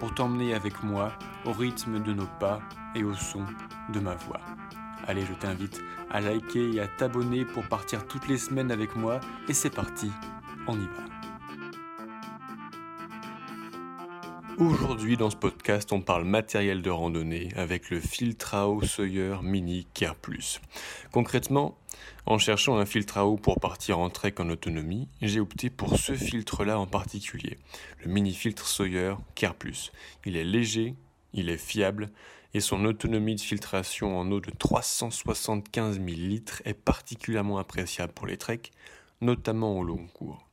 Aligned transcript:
pour 0.00 0.14
t'emmener 0.14 0.54
avec 0.54 0.82
moi 0.82 1.12
au 1.44 1.52
rythme 1.52 2.02
de 2.02 2.12
nos 2.12 2.26
pas 2.40 2.60
et 2.96 3.04
au 3.04 3.14
son 3.14 3.44
de 3.92 4.00
ma 4.00 4.14
voix. 4.14 4.40
Allez, 5.06 5.24
je 5.24 5.34
t'invite 5.34 5.80
à 6.10 6.20
liker 6.20 6.74
et 6.74 6.80
à 6.80 6.88
t'abonner 6.88 7.44
pour 7.44 7.64
partir 7.68 8.06
toutes 8.08 8.26
les 8.26 8.38
semaines 8.38 8.72
avec 8.72 8.96
moi 8.96 9.20
et 9.48 9.52
c'est 9.52 9.70
parti, 9.70 10.10
on 10.66 10.74
y 10.74 10.86
va. 10.86 11.19
Aujourd'hui 14.60 15.16
dans 15.16 15.30
ce 15.30 15.36
podcast, 15.36 15.90
on 15.90 16.02
parle 16.02 16.24
matériel 16.24 16.82
de 16.82 16.90
randonnée 16.90 17.48
avec 17.56 17.88
le 17.88 17.98
filtre 17.98 18.54
à 18.54 18.68
eau 18.68 18.82
Sawyer 18.82 19.36
Mini 19.42 19.86
Care. 19.94 20.16
Concrètement, 21.12 21.78
en 22.26 22.36
cherchant 22.36 22.76
un 22.76 22.84
filtre 22.84 23.16
à 23.16 23.24
eau 23.24 23.38
pour 23.38 23.58
partir 23.58 23.98
en 23.98 24.10
trek 24.10 24.34
en 24.38 24.50
autonomie, 24.50 25.08
j'ai 25.22 25.40
opté 25.40 25.70
pour 25.70 25.96
ce 25.96 26.12
filtre-là 26.12 26.78
en 26.78 26.86
particulier, 26.86 27.56
le 28.04 28.10
mini 28.10 28.34
filtre 28.34 28.66
Sawyer 28.66 29.14
Care 29.34 29.54
Plus. 29.54 29.92
Il 30.26 30.36
est 30.36 30.44
léger, 30.44 30.94
il 31.32 31.48
est 31.48 31.56
fiable 31.56 32.10
et 32.52 32.60
son 32.60 32.84
autonomie 32.84 33.36
de 33.36 33.40
filtration 33.40 34.18
en 34.18 34.30
eau 34.30 34.40
de 34.40 34.50
375 34.50 35.94
000 35.94 36.06
litres 36.06 36.60
est 36.66 36.74
particulièrement 36.74 37.56
appréciable 37.56 38.12
pour 38.12 38.26
les 38.26 38.36
treks, 38.36 38.72
notamment 39.22 39.78
au 39.78 39.82
long 39.82 40.06
cours. 40.12 40.46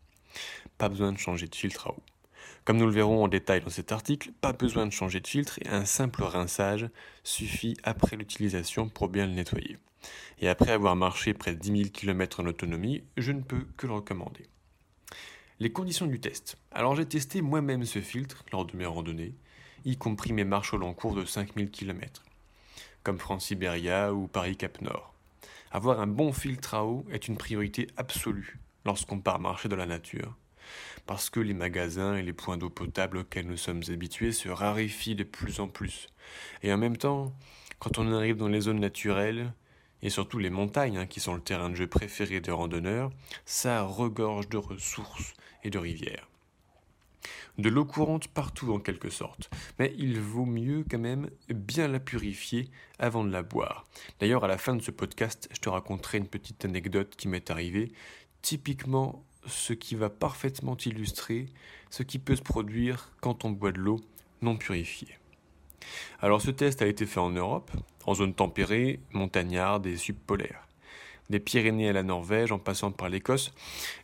Pas 0.78 0.88
besoin 0.88 1.12
de 1.12 1.18
changer 1.18 1.48
de 1.48 1.56
filtre 1.56 1.88
à 1.88 1.92
eau. 1.92 2.04
Comme 2.68 2.80
nous 2.80 2.86
le 2.86 2.92
verrons 2.92 3.24
en 3.24 3.30
détail 3.30 3.62
dans 3.62 3.70
cet 3.70 3.94
article, 3.94 4.34
pas 4.42 4.52
besoin 4.52 4.86
de 4.86 4.92
changer 4.92 5.22
de 5.22 5.28
filtre 5.28 5.58
et 5.64 5.70
un 5.70 5.86
simple 5.86 6.22
rinçage 6.24 6.90
suffit 7.24 7.78
après 7.84 8.18
l'utilisation 8.18 8.90
pour 8.90 9.08
bien 9.08 9.26
le 9.26 9.32
nettoyer. 9.32 9.78
Et 10.42 10.50
après 10.50 10.72
avoir 10.72 10.98
marché 10.98 11.34
près 11.34 11.54
de 11.54 11.60
10 11.62 11.78
000 11.84 11.90
km 11.94 12.42
en 12.42 12.46
autonomie, 12.46 13.06
je 13.16 13.32
ne 13.32 13.40
peux 13.40 13.66
que 13.78 13.88
le 13.88 13.94
recommander. 13.94 14.48
Les 15.62 15.72
conditions 15.72 16.08
du 16.08 16.20
test. 16.20 16.58
Alors 16.74 16.94
j'ai 16.98 17.06
testé 17.06 17.42
moi-même 17.42 17.86
ce 17.86 18.02
filtre 18.02 18.44
lors 18.52 18.66
de 18.66 18.76
mes 18.76 18.86
randonnées 18.86 19.34
y 19.86 19.96
compris 19.96 20.34
mes 20.34 20.44
marches 20.44 20.74
au 20.74 20.78
long 20.78 20.94
cours 20.94 21.16
de 21.16 21.24
5000 21.24 21.72
km, 21.72 22.26
comme 23.02 23.18
France-Sibéria 23.18 24.14
ou 24.14 24.28
Paris-Cap-Nord. 24.28 25.14
Avoir 25.72 26.02
un 26.02 26.08
bon 26.08 26.34
filtre 26.34 26.74
à 26.74 26.84
eau 26.84 27.06
est 27.14 27.30
une 27.30 27.38
priorité 27.38 27.88
absolue 27.96 28.60
lorsqu'on 28.84 29.22
part 29.22 29.40
marcher 29.40 29.70
dans 29.70 29.78
la 29.78 29.86
nature, 29.86 30.36
parce 31.06 31.30
que 31.30 31.40
les 31.40 31.54
magasins 31.54 32.16
et 32.16 32.22
les 32.22 32.34
points 32.34 32.58
d'eau 32.58 32.70
potable 32.70 33.18
auxquels 33.18 33.48
nous 33.48 33.58
sommes 33.58 33.84
habitués 33.90 34.32
se 34.32 34.50
raréfient 34.50 35.16
de 35.16 35.24
plus 35.24 35.60
en 35.60 35.68
plus. 35.68 36.08
Et 36.64 36.72
en 36.74 36.78
même 36.78 36.98
temps, 36.98 37.34
quand 37.80 37.98
on 37.98 38.12
arrive 38.12 38.38
dans 38.38 38.48
les 38.48 38.62
zones 38.62 38.80
naturelles, 38.80 39.54
et 40.02 40.10
surtout 40.10 40.40
les 40.40 40.50
montagnes, 40.50 40.98
hein, 40.98 41.08
qui 41.08 41.20
sont 41.20 41.34
le 41.34 41.42
terrain 41.42 41.70
de 41.70 41.76
jeu 41.76 41.88
préféré 41.88 42.40
des 42.40 42.52
randonneurs, 42.52 43.12
ça 43.46 43.84
regorge 43.84 44.50
de 44.50 44.58
ressources 44.58 45.34
et 45.64 45.70
de 45.70 45.78
rivières 45.78 46.28
de 47.58 47.70
l'eau 47.70 47.86
courante 47.86 48.28
partout 48.28 48.74
en 48.74 48.80
quelque 48.80 49.10
sorte, 49.10 49.50
mais 49.80 49.94
il 49.98 50.20
vaut 50.20 50.46
mieux 50.46 50.86
quand 50.90 51.00
même 51.00 51.30
bien 51.50 51.88
la 51.88 52.00
purifier 52.00 52.70
avant 53.00 53.24
de 53.24 53.32
la 53.32 53.44
boire. 53.44 53.86
D'ailleurs, 54.20 54.44
à 54.44 54.48
la 54.48 54.58
fin 54.58 54.76
de 54.76 54.82
ce 54.82 54.92
podcast, 54.92 55.50
je 55.52 55.60
te 55.60 55.70
raconterai 55.70 56.20
une 56.20 56.28
petite 56.28 56.66
anecdote 56.66 57.16
qui 57.18 57.28
m'est 57.28 57.50
arrivée, 57.50 57.92
typiquement 58.42 59.26
ce 59.48 59.74
qui 59.74 59.96
va 59.96 60.10
parfaitement 60.10 60.78
illustrer 60.78 61.48
ce 61.90 62.04
qui 62.04 62.20
peut 62.20 62.36
se 62.36 62.42
produire 62.42 63.12
quand 63.22 63.46
on 63.46 63.52
boit 63.52 63.72
de 63.72 63.80
l'eau 63.80 64.02
non 64.42 64.58
purifiée. 64.58 65.18
Alors 66.20 66.42
ce 66.42 66.52
test 66.52 66.82
a 66.82 66.88
été 66.88 67.06
fait 67.06 67.20
en 67.20 67.30
Europe, 67.30 67.72
en 68.06 68.14
zone 68.14 68.34
tempérée, 68.34 69.00
montagnarde 69.14 69.86
et 69.88 69.98
subpolaire 69.98 70.68
des 71.30 71.40
Pyrénées 71.40 71.90
à 71.90 71.94
la 71.94 72.04
Norvège 72.04 72.52
en 72.52 72.60
passant 72.60 72.92
par 72.92 73.10
l'Écosse, 73.10 73.54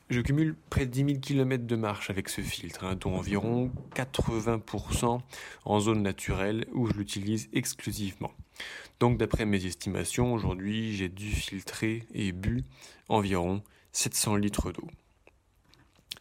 je 0.09 0.21
cumule 0.21 0.55
près 0.69 0.85
de 0.85 0.91
10 0.91 1.05
000 1.05 1.19
km 1.19 1.65
de 1.65 1.75
marche 1.75 2.09
avec 2.09 2.29
ce 2.29 2.41
filtre, 2.41 2.83
hein, 2.83 2.95
dont 2.99 3.15
environ 3.15 3.71
80% 3.95 5.21
en 5.65 5.79
zone 5.79 6.01
naturelle 6.01 6.65
où 6.73 6.87
je 6.87 6.93
l'utilise 6.93 7.49
exclusivement. 7.53 8.31
Donc 8.99 9.17
d'après 9.17 9.45
mes 9.45 9.65
estimations, 9.65 10.33
aujourd'hui 10.33 10.95
j'ai 10.95 11.09
dû 11.09 11.29
filtrer 11.29 12.03
et 12.13 12.31
bu 12.31 12.63
environ 13.09 13.63
700 13.91 14.35
litres 14.37 14.71
d'eau. 14.71 14.87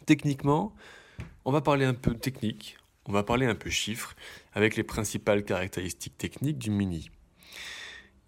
Techniquement, 0.06 0.74
on 1.44 1.52
va 1.52 1.60
parler 1.60 1.84
un 1.84 1.94
peu 1.94 2.14
technique, 2.14 2.76
on 3.06 3.12
va 3.12 3.22
parler 3.22 3.46
un 3.46 3.54
peu 3.54 3.70
chiffres, 3.70 4.14
avec 4.52 4.76
les 4.76 4.82
principales 4.82 5.44
caractéristiques 5.44 6.18
techniques 6.18 6.58
du 6.58 6.70
Mini. 6.70 7.10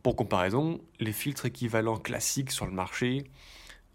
Pour 0.02 0.16
comparaison, 0.16 0.82
les 1.00 1.14
filtres 1.14 1.46
équivalents 1.46 1.98
classiques 1.98 2.52
sur 2.52 2.66
le 2.66 2.72
marché, 2.72 3.24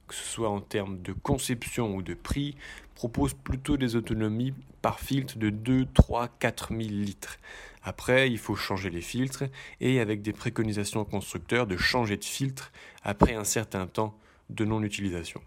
que 0.06 0.14
ce 0.14 0.24
soit 0.24 0.48
en 0.48 0.60
termes 0.60 1.02
de 1.02 1.12
conception 1.12 1.96
ou 1.96 2.02
de 2.02 2.14
prix, 2.14 2.56
propose 2.94 3.34
plutôt 3.34 3.76
des 3.76 3.96
autonomies 3.96 4.54
par 4.82 5.00
filtre 5.00 5.36
de 5.36 5.50
2, 5.50 5.86
3, 5.94 6.28
4 6.38 6.68
000 6.68 6.80
litres. 6.80 7.38
Après, 7.82 8.30
il 8.30 8.38
faut 8.38 8.54
changer 8.54 8.90
les 8.90 9.00
filtres 9.00 9.44
et 9.80 9.98
avec 9.98 10.22
des 10.22 10.32
préconisations 10.32 11.04
constructeurs 11.04 11.66
de 11.66 11.76
changer 11.76 12.16
de 12.16 12.24
filtre 12.24 12.70
après 13.02 13.34
un 13.34 13.44
certain 13.44 13.86
temps 13.88 14.16
de 14.50 14.64
non-utilisation. 14.64 15.40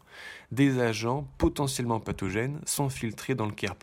des 0.52 0.80
agents 0.80 1.26
potentiellement 1.38 2.00
pathogènes 2.00 2.60
sont 2.64 2.88
filtrés 2.88 3.34
dans 3.34 3.46
le 3.46 3.52
CARE+. 3.52 3.76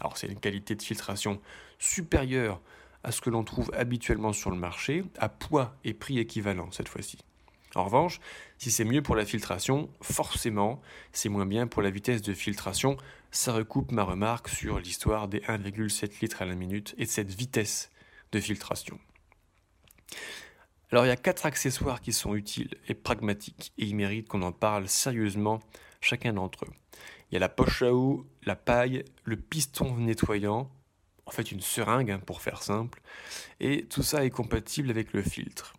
Alors 0.00 0.16
c'est 0.16 0.26
une 0.26 0.40
qualité 0.40 0.74
de 0.74 0.82
filtration 0.82 1.40
supérieure 1.78 2.60
à 3.04 3.12
ce 3.12 3.20
que 3.20 3.30
l'on 3.30 3.44
trouve 3.44 3.70
habituellement 3.74 4.32
sur 4.32 4.50
le 4.50 4.56
marché, 4.56 5.04
à 5.18 5.28
poids 5.28 5.76
et 5.84 5.94
prix 5.94 6.18
équivalents 6.18 6.70
cette 6.70 6.88
fois-ci. 6.88 7.18
En 7.74 7.84
revanche, 7.84 8.20
si 8.58 8.70
c'est 8.70 8.84
mieux 8.84 9.02
pour 9.02 9.16
la 9.16 9.24
filtration, 9.24 9.88
forcément, 10.02 10.82
c'est 11.12 11.30
moins 11.30 11.46
bien 11.46 11.66
pour 11.66 11.80
la 11.80 11.90
vitesse 11.90 12.20
de 12.20 12.34
filtration. 12.34 12.98
Ça 13.30 13.52
recoupe 13.52 13.92
ma 13.92 14.02
remarque 14.02 14.50
sur 14.50 14.78
l'histoire 14.78 15.26
des 15.26 15.40
1,7 15.40 16.20
litres 16.20 16.42
à 16.42 16.44
la 16.44 16.54
minute 16.54 16.94
et 16.98 17.06
de 17.06 17.10
cette 17.10 17.32
vitesse 17.32 17.90
de 18.32 18.40
filtration. 18.40 18.98
Alors 20.92 21.06
il 21.06 21.08
y 21.08 21.12
a 21.12 21.16
quatre 21.16 21.46
accessoires 21.46 22.02
qui 22.02 22.12
sont 22.12 22.34
utiles 22.34 22.76
et 22.86 22.92
pragmatiques 22.92 23.72
et 23.78 23.86
ils 23.86 23.96
méritent 23.96 24.28
qu'on 24.28 24.42
en 24.42 24.52
parle 24.52 24.88
sérieusement 24.88 25.60
chacun 26.02 26.34
d'entre 26.34 26.66
eux. 26.66 26.72
Il 27.30 27.34
y 27.34 27.36
a 27.38 27.40
la 27.40 27.48
poche 27.48 27.80
à 27.80 27.94
eau, 27.94 28.26
la 28.44 28.56
paille, 28.56 29.02
le 29.24 29.36
piston 29.36 29.96
nettoyant, 29.96 30.70
en 31.24 31.30
fait 31.30 31.50
une 31.50 31.62
seringue 31.62 32.18
pour 32.26 32.42
faire 32.42 32.62
simple, 32.62 33.00
et 33.58 33.86
tout 33.86 34.02
ça 34.02 34.26
est 34.26 34.30
compatible 34.30 34.90
avec 34.90 35.14
le 35.14 35.22
filtre. 35.22 35.72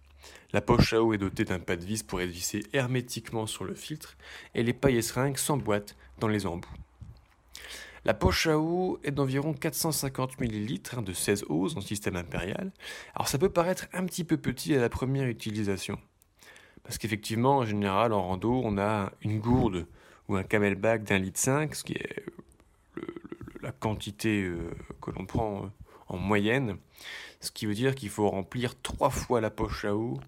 La 0.52 0.62
poche 0.62 0.94
à 0.94 1.04
eau 1.04 1.14
est 1.14 1.20
dotée 1.20 1.46
d'un 1.46 1.60
pas 1.60 1.76
de 1.76 1.86
vis 1.86 2.02
pour 2.02 2.20
être 2.20 2.32
vissé 2.32 2.64
hermétiquement 2.74 3.46
sur 3.46 3.66
le 3.66 3.76
filtre, 3.76 4.18
et 4.56 4.64
les 4.64 4.74
pailles 4.74 4.98
et 4.98 5.04
seringues 5.04 5.38
s'emboîtent 5.38 5.96
dans 6.18 6.28
les 6.28 6.48
embouts. 6.48 6.83
La 8.06 8.14
poche 8.14 8.48
à 8.48 8.60
eau 8.60 9.00
est 9.04 9.12
d'environ 9.12 9.54
450 9.54 10.40
ml 10.42 10.80
hein, 10.98 11.02
de 11.02 11.14
16 11.14 11.46
oses 11.48 11.78
en 11.78 11.82
système 11.82 12.18
impérial. 12.18 12.72
Alors 13.16 13.30
ça 13.30 13.38
peut 13.38 13.50
paraître 13.50 13.88
un 13.94 14.06
petit 14.06 14.26
peu 14.26 14.36
petit 14.36 14.76
à 14.76 14.82
la 14.82 14.90
première 14.90 15.28
utilisation. 15.28 15.98
Parce 16.84 16.98
qu'effectivement, 16.98 17.60
en 17.60 17.66
général, 17.66 18.12
en 18.12 18.28
rando, 18.28 18.62
on 18.64 18.78
a 18.78 19.14
une 19.22 19.40
gourde 19.40 19.88
ou 20.28 20.36
un 20.36 20.44
camelback 20.44 21.04
d'un 21.04 21.18
litre 21.18 21.40
5, 21.40 21.74
ce 21.76 21.84
qui 21.86 21.94
est 21.94 22.26
la 23.62 23.72
quantité 23.72 24.44
euh, 24.44 24.70
que 25.02 25.12
l'on 25.12 25.26
prend 25.26 25.64
euh, 25.64 25.68
en 26.10 26.18
moyenne. 26.18 26.76
Ce 27.40 27.52
qui 27.52 27.66
veut 27.66 27.74
dire 27.74 27.96
qu'il 27.96 28.10
faut 28.10 28.30
remplir 28.30 28.80
trois 28.82 29.10
fois 29.10 29.40
la 29.40 29.50
poche 29.50 29.86
à 29.86 29.96
eau 29.96 30.20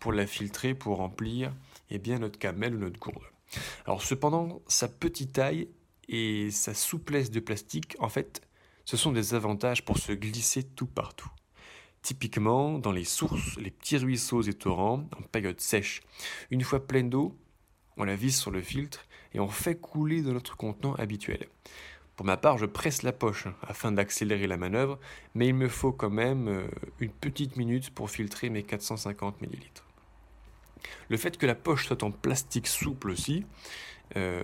pour 0.00 0.12
la 0.12 0.26
filtrer, 0.26 0.74
pour 0.74 0.96
remplir 0.96 1.52
eh 1.90 1.98
bien, 1.98 2.18
notre 2.18 2.40
camel 2.40 2.74
ou 2.74 2.78
notre 2.78 2.98
gourde. 2.98 3.22
Alors 3.86 4.02
cependant, 4.02 4.60
sa 4.66 4.88
petite 4.88 5.34
taille 5.34 5.68
et 6.10 6.50
sa 6.50 6.74
souplesse 6.74 7.30
de 7.30 7.38
plastique, 7.38 7.96
en 8.00 8.08
fait, 8.08 8.42
ce 8.84 8.96
sont 8.96 9.12
des 9.12 9.34
avantages 9.34 9.84
pour 9.84 9.98
se 9.98 10.10
glisser 10.12 10.64
tout 10.64 10.86
partout. 10.86 11.30
Typiquement, 12.02 12.78
dans 12.80 12.90
les 12.90 13.04
sources, 13.04 13.56
les 13.58 13.70
petits 13.70 13.98
ruisseaux 13.98 14.42
et 14.42 14.54
torrents, 14.54 15.08
en 15.16 15.22
période 15.30 15.60
sèche. 15.60 16.02
Une 16.50 16.62
fois 16.62 16.84
pleine 16.84 17.10
d'eau, 17.10 17.38
on 17.96 18.04
la 18.04 18.16
visse 18.16 18.40
sur 18.40 18.50
le 18.50 18.60
filtre 18.60 19.06
et 19.34 19.40
on 19.40 19.48
fait 19.48 19.76
couler 19.76 20.22
dans 20.22 20.32
notre 20.32 20.56
contenant 20.56 20.94
habituel. 20.94 21.46
Pour 22.16 22.26
ma 22.26 22.36
part, 22.36 22.58
je 22.58 22.66
presse 22.66 23.02
la 23.02 23.12
poche 23.12 23.46
afin 23.62 23.92
d'accélérer 23.92 24.48
la 24.48 24.56
manœuvre, 24.56 24.98
mais 25.34 25.46
il 25.46 25.54
me 25.54 25.68
faut 25.68 25.92
quand 25.92 26.10
même 26.10 26.48
euh, 26.48 26.66
une 26.98 27.12
petite 27.12 27.56
minute 27.56 27.90
pour 27.90 28.10
filtrer 28.10 28.50
mes 28.50 28.62
450 28.64 29.40
ml. 29.40 29.58
Le 31.08 31.16
fait 31.16 31.38
que 31.38 31.46
la 31.46 31.54
poche 31.54 31.86
soit 31.86 32.02
en 32.02 32.10
plastique 32.10 32.66
souple 32.66 33.10
aussi, 33.10 33.44
euh, 34.16 34.42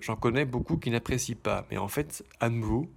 j'en 0.00 0.16
connais 0.16 0.44
beaucoup 0.44 0.76
qui 0.76 0.90
n'apprécient 0.90 1.36
pas. 1.40 1.66
Mais 1.70 1.78
en 1.78 1.88
fait, 1.88 2.24
à 2.40 2.48
nouveau, 2.48 2.90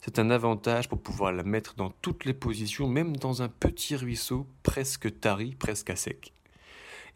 c'est 0.00 0.18
un 0.18 0.30
avantage 0.30 0.88
pour 0.88 1.00
pouvoir 1.00 1.32
la 1.32 1.42
mettre 1.42 1.74
dans 1.74 1.90
toutes 1.90 2.24
les 2.24 2.34
positions, 2.34 2.88
même 2.88 3.16
dans 3.16 3.42
un 3.42 3.48
petit 3.48 3.96
ruisseau 3.96 4.46
presque 4.62 5.20
tari, 5.20 5.54
presque 5.54 5.90
à 5.90 5.96
sec. 5.96 6.32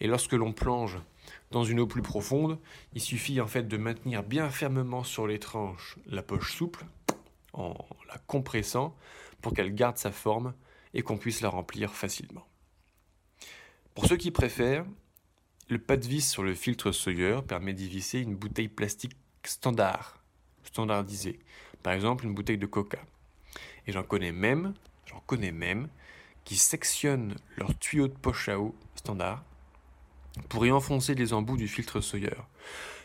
Et 0.00 0.06
lorsque 0.06 0.32
l'on 0.32 0.52
plonge 0.52 0.98
dans 1.50 1.64
une 1.64 1.80
eau 1.80 1.86
plus 1.86 2.02
profonde, 2.02 2.58
il 2.94 3.00
suffit 3.00 3.40
en 3.40 3.46
fait 3.46 3.68
de 3.68 3.76
maintenir 3.76 4.22
bien 4.22 4.48
fermement 4.50 5.04
sur 5.04 5.26
les 5.26 5.38
tranches 5.38 5.96
la 6.06 6.22
poche 6.22 6.54
souple, 6.54 6.84
en 7.52 7.74
la 8.08 8.18
compressant, 8.26 8.96
pour 9.40 9.52
qu'elle 9.52 9.74
garde 9.74 9.98
sa 9.98 10.12
forme 10.12 10.54
et 10.94 11.02
qu'on 11.02 11.18
puisse 11.18 11.40
la 11.40 11.48
remplir 11.48 11.94
facilement. 11.94 12.46
Pour 13.94 14.06
ceux 14.06 14.16
qui 14.16 14.30
préfèrent, 14.30 14.86
le 15.70 15.78
pas 15.78 15.96
de 15.96 16.06
vis 16.06 16.28
sur 16.28 16.42
le 16.42 16.54
filtre 16.54 16.90
Sawyer 16.90 17.40
permet 17.46 17.72
d'y 17.72 17.88
visser 17.88 18.18
une 18.18 18.34
bouteille 18.34 18.68
plastique 18.68 19.16
standard, 19.44 20.20
standardisée. 20.64 21.38
Par 21.84 21.92
exemple, 21.92 22.24
une 22.24 22.34
bouteille 22.34 22.58
de 22.58 22.66
coca. 22.66 22.98
Et 23.86 23.92
j'en 23.92 24.02
connais 24.02 24.32
même, 24.32 24.74
j'en 25.06 25.20
connais 25.20 25.52
même, 25.52 25.88
qui 26.44 26.56
sectionnent 26.56 27.36
leur 27.56 27.78
tuyau 27.78 28.08
de 28.08 28.14
poche 28.14 28.48
à 28.48 28.58
eau 28.58 28.74
standard 28.96 29.44
pour 30.48 30.66
y 30.66 30.72
enfoncer 30.72 31.14
les 31.14 31.32
embouts 31.32 31.56
du 31.56 31.68
filtre 31.68 32.00
Sawyer. 32.00 32.36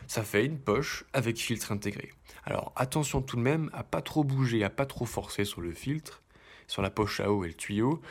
Ça 0.08 0.24
fait 0.24 0.44
une 0.44 0.58
poche 0.58 1.04
avec 1.12 1.38
filtre 1.38 1.70
intégré. 1.70 2.12
Alors 2.44 2.72
attention 2.74 3.22
tout 3.22 3.36
de 3.36 3.42
même 3.42 3.70
à 3.74 3.84
pas 3.84 4.02
trop 4.02 4.24
bouger, 4.24 4.64
à 4.64 4.70
pas 4.70 4.86
trop 4.86 5.06
forcer 5.06 5.44
sur 5.44 5.60
le 5.60 5.72
filtre, 5.72 6.20
sur 6.66 6.82
la 6.82 6.90
poche 6.90 7.20
à 7.20 7.30
eau 7.30 7.44
et 7.44 7.48
le 7.48 7.54
tuyau, 7.54 8.02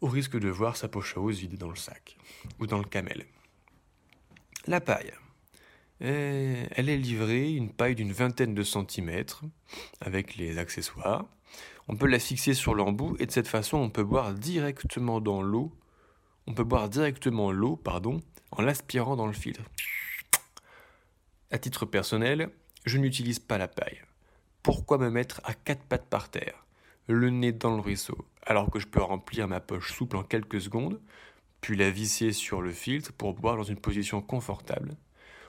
au 0.00 0.06
risque 0.06 0.38
de 0.38 0.48
voir 0.48 0.78
sa 0.78 0.88
poche 0.88 1.14
à 1.18 1.20
eau 1.20 1.30
se 1.30 1.40
vider 1.40 1.58
dans 1.58 1.68
le 1.68 1.76
sac 1.76 2.16
ou 2.58 2.66
dans 2.66 2.78
le 2.78 2.84
camel. 2.84 3.26
La 4.68 4.80
paille. 4.80 5.12
elle 6.00 6.88
est 6.88 6.96
livrée, 6.96 7.52
une 7.52 7.70
paille 7.70 7.94
d'une 7.94 8.12
vingtaine 8.12 8.52
de 8.52 8.64
centimètres, 8.64 9.44
avec 10.00 10.36
les 10.36 10.58
accessoires. 10.58 11.24
On 11.86 11.96
peut 11.96 12.08
la 12.08 12.18
fixer 12.18 12.52
sur 12.52 12.74
l'embout 12.74 13.16
et 13.20 13.26
de 13.26 13.30
cette 13.30 13.46
façon 13.46 13.76
on 13.78 13.90
peut 13.90 14.02
boire 14.02 14.34
directement 14.34 15.20
dans 15.20 15.40
l'eau. 15.40 15.72
On 16.48 16.54
peut 16.54 16.64
boire 16.64 16.88
directement 16.88 17.52
l'eau, 17.52 17.76
pardon, 17.76 18.20
en 18.50 18.62
l'aspirant 18.62 19.14
dans 19.14 19.28
le 19.28 19.32
filtre. 19.32 19.62
À 21.52 21.58
titre 21.58 21.86
personnel, 21.86 22.50
je 22.84 22.98
n'utilise 22.98 23.38
pas 23.38 23.58
la 23.58 23.68
paille. 23.68 24.02
Pourquoi 24.64 24.98
me 24.98 25.10
mettre 25.10 25.40
à 25.44 25.54
quatre 25.54 25.84
pattes 25.84 26.08
par 26.08 26.28
terre, 26.28 26.66
le 27.06 27.30
nez 27.30 27.52
dans 27.52 27.76
le 27.76 27.80
ruisseau, 27.80 28.26
alors 28.44 28.68
que 28.68 28.80
je 28.80 28.88
peux 28.88 29.02
remplir 29.02 29.46
ma 29.46 29.60
poche 29.60 29.92
souple 29.92 30.16
en 30.16 30.24
quelques 30.24 30.60
secondes 30.60 31.00
puis 31.60 31.76
la 31.76 31.90
visser 31.90 32.32
sur 32.32 32.62
le 32.62 32.72
filtre 32.72 33.12
pour 33.12 33.34
boire 33.34 33.56
dans 33.56 33.62
une 33.62 33.78
position 33.78 34.20
confortable. 34.20 34.96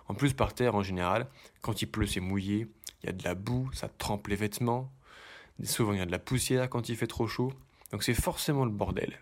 En 0.07 0.13
plus, 0.13 0.33
par 0.33 0.53
terre, 0.53 0.75
en 0.75 0.83
général, 0.83 1.27
quand 1.61 1.81
il 1.81 1.87
pleut, 1.87 2.07
c'est 2.07 2.19
mouillé, 2.19 2.67
il 3.03 3.07
y 3.07 3.09
a 3.09 3.13
de 3.13 3.23
la 3.23 3.35
boue, 3.35 3.69
ça 3.73 3.89
trempe 3.89 4.27
les 4.27 4.35
vêtements, 4.35 4.91
souvent 5.63 5.93
il 5.93 5.99
y 5.99 6.01
a 6.01 6.05
de 6.05 6.11
la 6.11 6.19
poussière 6.19 6.69
quand 6.69 6.89
il 6.89 6.95
fait 6.95 7.07
trop 7.07 7.27
chaud, 7.27 7.51
donc 7.91 8.03
c'est 8.03 8.13
forcément 8.13 8.65
le 8.65 8.71
bordel. 8.71 9.19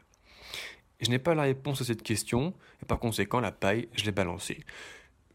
je 1.00 1.10
n'ai 1.10 1.20
pas 1.20 1.36
la 1.36 1.44
réponse 1.44 1.82
à 1.82 1.86
cette 1.86 2.04
question, 2.04 2.54
et 2.82 2.86
par 2.86 3.00
conséquent, 3.00 3.39
la 3.39 3.51
paille, 3.51 3.89
je 3.94 4.06
l'ai 4.06 4.12
balancée. 4.12 4.63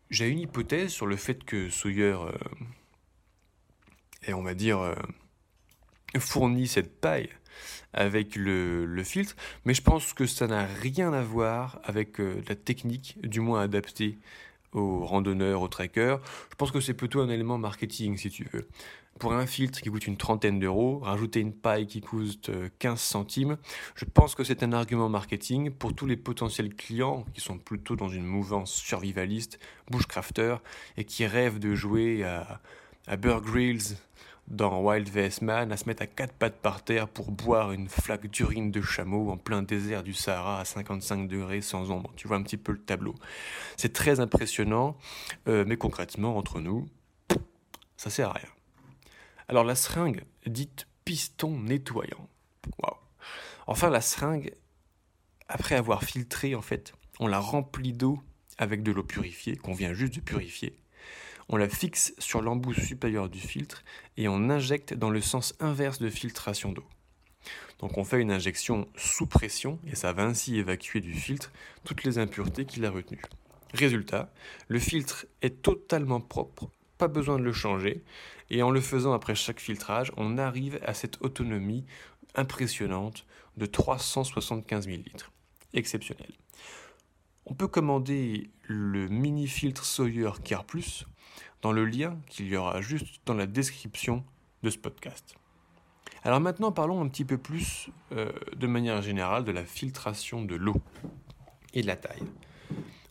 J'ai 0.08 0.28
une 0.28 0.40
hypothèse 0.40 0.90
sur 0.90 1.06
le 1.06 1.16
fait 1.16 1.44
que 1.44 1.70
Sawyer 1.70 2.16
euh, 2.20 2.32
et 4.26 4.34
on 4.34 4.42
va 4.42 4.54
dire 4.54 4.80
euh, 4.80 4.94
fournit 6.18 6.66
cette 6.66 7.00
paille 7.00 7.30
avec 7.92 8.36
le, 8.36 9.02
filtre, 9.04 9.34
mais 9.64 9.74
je 9.74 9.82
pense 9.82 10.12
que 10.12 10.26
ça 10.26 10.46
n'a 10.46 10.66
rien 10.66 11.12
à 11.12 11.22
voir 11.22 11.80
avec 11.84 12.20
euh, 12.20 12.42
la 12.48 12.54
technique, 12.54 13.16
du 13.22 13.40
moins 13.40 13.62
adaptée 13.62 14.18
aux 14.72 15.04
randonneurs, 15.04 15.62
aux 15.62 15.68
trekkers. 15.68 16.20
Je 16.50 16.54
pense 16.56 16.70
que 16.70 16.80
c'est 16.80 16.94
plutôt 16.94 17.20
un 17.20 17.28
élément 17.28 17.58
marketing, 17.58 18.16
si 18.16 18.30
tu 18.30 18.46
veux. 18.52 18.68
Pour 19.18 19.32
un 19.32 19.46
filtre 19.46 19.80
qui 19.80 19.90
coûte 19.90 20.06
une 20.06 20.16
trentaine 20.16 20.60
d'euros, 20.60 21.00
rajouter 21.00 21.40
une 21.40 21.52
paille 21.52 21.86
qui 21.86 22.00
coûte 22.00 22.50
15 22.78 22.92
euh, 22.92 22.96
centimes, 22.96 23.58
je 23.94 24.04
pense 24.04 24.34
que 24.34 24.44
c'est 24.44 24.62
un 24.62 24.72
argument 24.72 25.08
marketing 25.08 25.70
pour 25.70 25.94
tous 25.94 26.06
les 26.06 26.16
potentiels 26.16 26.74
clients 26.74 27.24
qui 27.34 27.40
sont 27.40 27.58
plutôt 27.58 27.96
dans 27.96 28.08
une 28.08 28.24
mouvance 28.24 28.72
survivaliste, 28.72 29.58
bushcrafter, 29.90 30.56
et 30.96 31.04
qui 31.04 31.26
rêvent 31.26 31.58
de 31.58 31.74
jouer 31.74 32.24
à, 32.24 32.60
à 33.06 33.16
dans 34.50 34.82
Wild 34.82 35.08
vs 35.08 35.42
Man 35.42 35.70
à 35.72 35.76
se 35.76 35.86
mettre 35.86 36.02
à 36.02 36.06
quatre 36.06 36.32
pattes 36.32 36.60
par 36.60 36.82
terre 36.82 37.08
pour 37.08 37.30
boire 37.30 37.72
une 37.72 37.88
flaque 37.88 38.26
d'urine 38.26 38.70
de 38.70 38.82
chameau 38.82 39.30
en 39.30 39.36
plein 39.36 39.62
désert 39.62 40.02
du 40.02 40.12
Sahara 40.12 40.60
à 40.60 40.64
55 40.64 41.28
degrés 41.28 41.60
sans 41.60 41.90
ombre. 41.90 42.12
Tu 42.16 42.26
vois 42.26 42.36
un 42.36 42.42
petit 42.42 42.56
peu 42.56 42.72
le 42.72 42.80
tableau. 42.80 43.14
C'est 43.76 43.92
très 43.92 44.18
impressionnant, 44.18 44.96
euh, 45.48 45.64
mais 45.66 45.76
concrètement, 45.76 46.36
entre 46.36 46.60
nous, 46.60 46.88
ça 47.96 48.10
sert 48.10 48.30
à 48.30 48.32
rien. 48.32 48.48
Alors 49.48 49.64
la 49.64 49.76
seringue, 49.76 50.24
dite 50.46 50.86
piston 51.04 51.60
nettoyant. 51.60 52.28
Waouh. 52.82 52.96
Enfin, 53.66 53.88
la 53.88 54.00
seringue, 54.00 54.54
après 55.48 55.76
avoir 55.76 56.02
filtré, 56.02 56.54
en 56.54 56.62
fait, 56.62 56.92
on 57.20 57.28
la 57.28 57.38
remplit 57.38 57.92
d'eau 57.92 58.20
avec 58.58 58.82
de 58.82 58.90
l'eau 58.92 59.04
purifiée, 59.04 59.56
qu'on 59.56 59.74
vient 59.74 59.94
juste 59.94 60.14
de 60.16 60.20
purifier. 60.20 60.79
On 61.52 61.56
la 61.56 61.68
fixe 61.68 62.14
sur 62.18 62.42
l'embout 62.42 62.74
supérieur 62.74 63.28
du 63.28 63.40
filtre 63.40 63.82
et 64.16 64.28
on 64.28 64.50
injecte 64.50 64.94
dans 64.94 65.10
le 65.10 65.20
sens 65.20 65.52
inverse 65.58 65.98
de 65.98 66.08
filtration 66.08 66.70
d'eau. 66.70 66.84
Donc 67.80 67.98
on 67.98 68.04
fait 68.04 68.20
une 68.20 68.30
injection 68.30 68.86
sous 68.94 69.26
pression 69.26 69.80
et 69.84 69.96
ça 69.96 70.12
va 70.12 70.22
ainsi 70.22 70.58
évacuer 70.58 71.00
du 71.00 71.12
filtre 71.12 71.50
toutes 71.82 72.04
les 72.04 72.18
impuretés 72.18 72.66
qu'il 72.66 72.86
a 72.86 72.90
retenues. 72.90 73.24
Résultat, 73.74 74.32
le 74.68 74.78
filtre 74.78 75.26
est 75.42 75.60
totalement 75.60 76.20
propre, 76.20 76.70
pas 76.98 77.08
besoin 77.08 77.36
de 77.36 77.42
le 77.42 77.52
changer, 77.52 78.04
et 78.48 78.62
en 78.62 78.70
le 78.70 78.80
faisant 78.80 79.12
après 79.12 79.34
chaque 79.34 79.58
filtrage, 79.58 80.12
on 80.16 80.38
arrive 80.38 80.78
à 80.84 80.94
cette 80.94 81.20
autonomie 81.20 81.84
impressionnante 82.36 83.26
de 83.56 83.66
375 83.66 84.86
000 84.86 84.98
litres. 84.98 85.32
Exceptionnel. 85.72 86.30
On 87.46 87.54
peut 87.54 87.68
commander 87.68 88.50
le 88.68 89.08
mini 89.08 89.48
filtre 89.48 89.84
Sawyer 89.84 90.30
Care 90.44 90.64
Plus 90.64 91.06
dans 91.62 91.72
le 91.72 91.84
lien 91.84 92.18
qu'il 92.28 92.48
y 92.48 92.56
aura 92.56 92.80
juste 92.80 93.20
dans 93.26 93.34
la 93.34 93.46
description 93.46 94.24
de 94.62 94.70
ce 94.70 94.78
podcast. 94.78 95.34
Alors 96.22 96.40
maintenant 96.40 96.72
parlons 96.72 97.00
un 97.00 97.08
petit 97.08 97.24
peu 97.24 97.38
plus 97.38 97.88
euh, 98.12 98.30
de 98.56 98.66
manière 98.66 99.02
générale 99.02 99.44
de 99.44 99.52
la 99.52 99.64
filtration 99.64 100.44
de 100.44 100.54
l'eau 100.54 100.76
et 101.72 101.82
de 101.82 101.86
la 101.86 101.96
taille. 101.96 102.22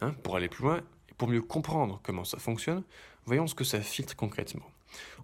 Hein, 0.01 0.13
pour 0.23 0.35
aller 0.35 0.47
plus 0.47 0.63
loin 0.63 0.81
pour 1.17 1.27
mieux 1.27 1.41
comprendre 1.41 1.99
comment 2.01 2.23
ça 2.23 2.39
fonctionne, 2.39 2.83
voyons 3.25 3.45
ce 3.45 3.53
que 3.53 3.65
ça 3.65 3.81
filtre 3.81 4.15
concrètement. 4.15 4.65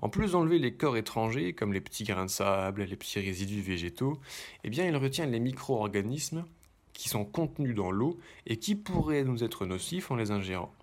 En 0.01 0.10
plus 0.10 0.34
d'enlever 0.34 0.60
les 0.60 0.74
corps 0.74 0.98
étrangers, 0.98 1.53
comme 1.53 1.74
les 1.74 1.82
petits 1.82 2.03
grains 2.03 2.25
de 2.25 2.29
sable, 2.29 2.84
les 2.84 2.96
petits 2.98 3.20
résidus 3.20 3.62
végétaux, 3.62 4.20
eh 4.63 4.70
bien 4.70 4.86
il 4.86 4.96
retient 4.98 5.25
les 5.25 5.39
micro-organismes 5.39 6.46
qui 6.94 7.10
sont 7.10 7.25
contenus 7.25 7.75
dans 7.75 7.91
l'eau 7.91 8.20
et 8.46 8.58
qui 8.58 8.75
pourraient 8.75 9.24
nous 9.24 9.44
être 9.44 9.65
nocifs 9.65 10.12
en 10.12 10.15
les 10.15 10.32
ingérant. 10.32 10.74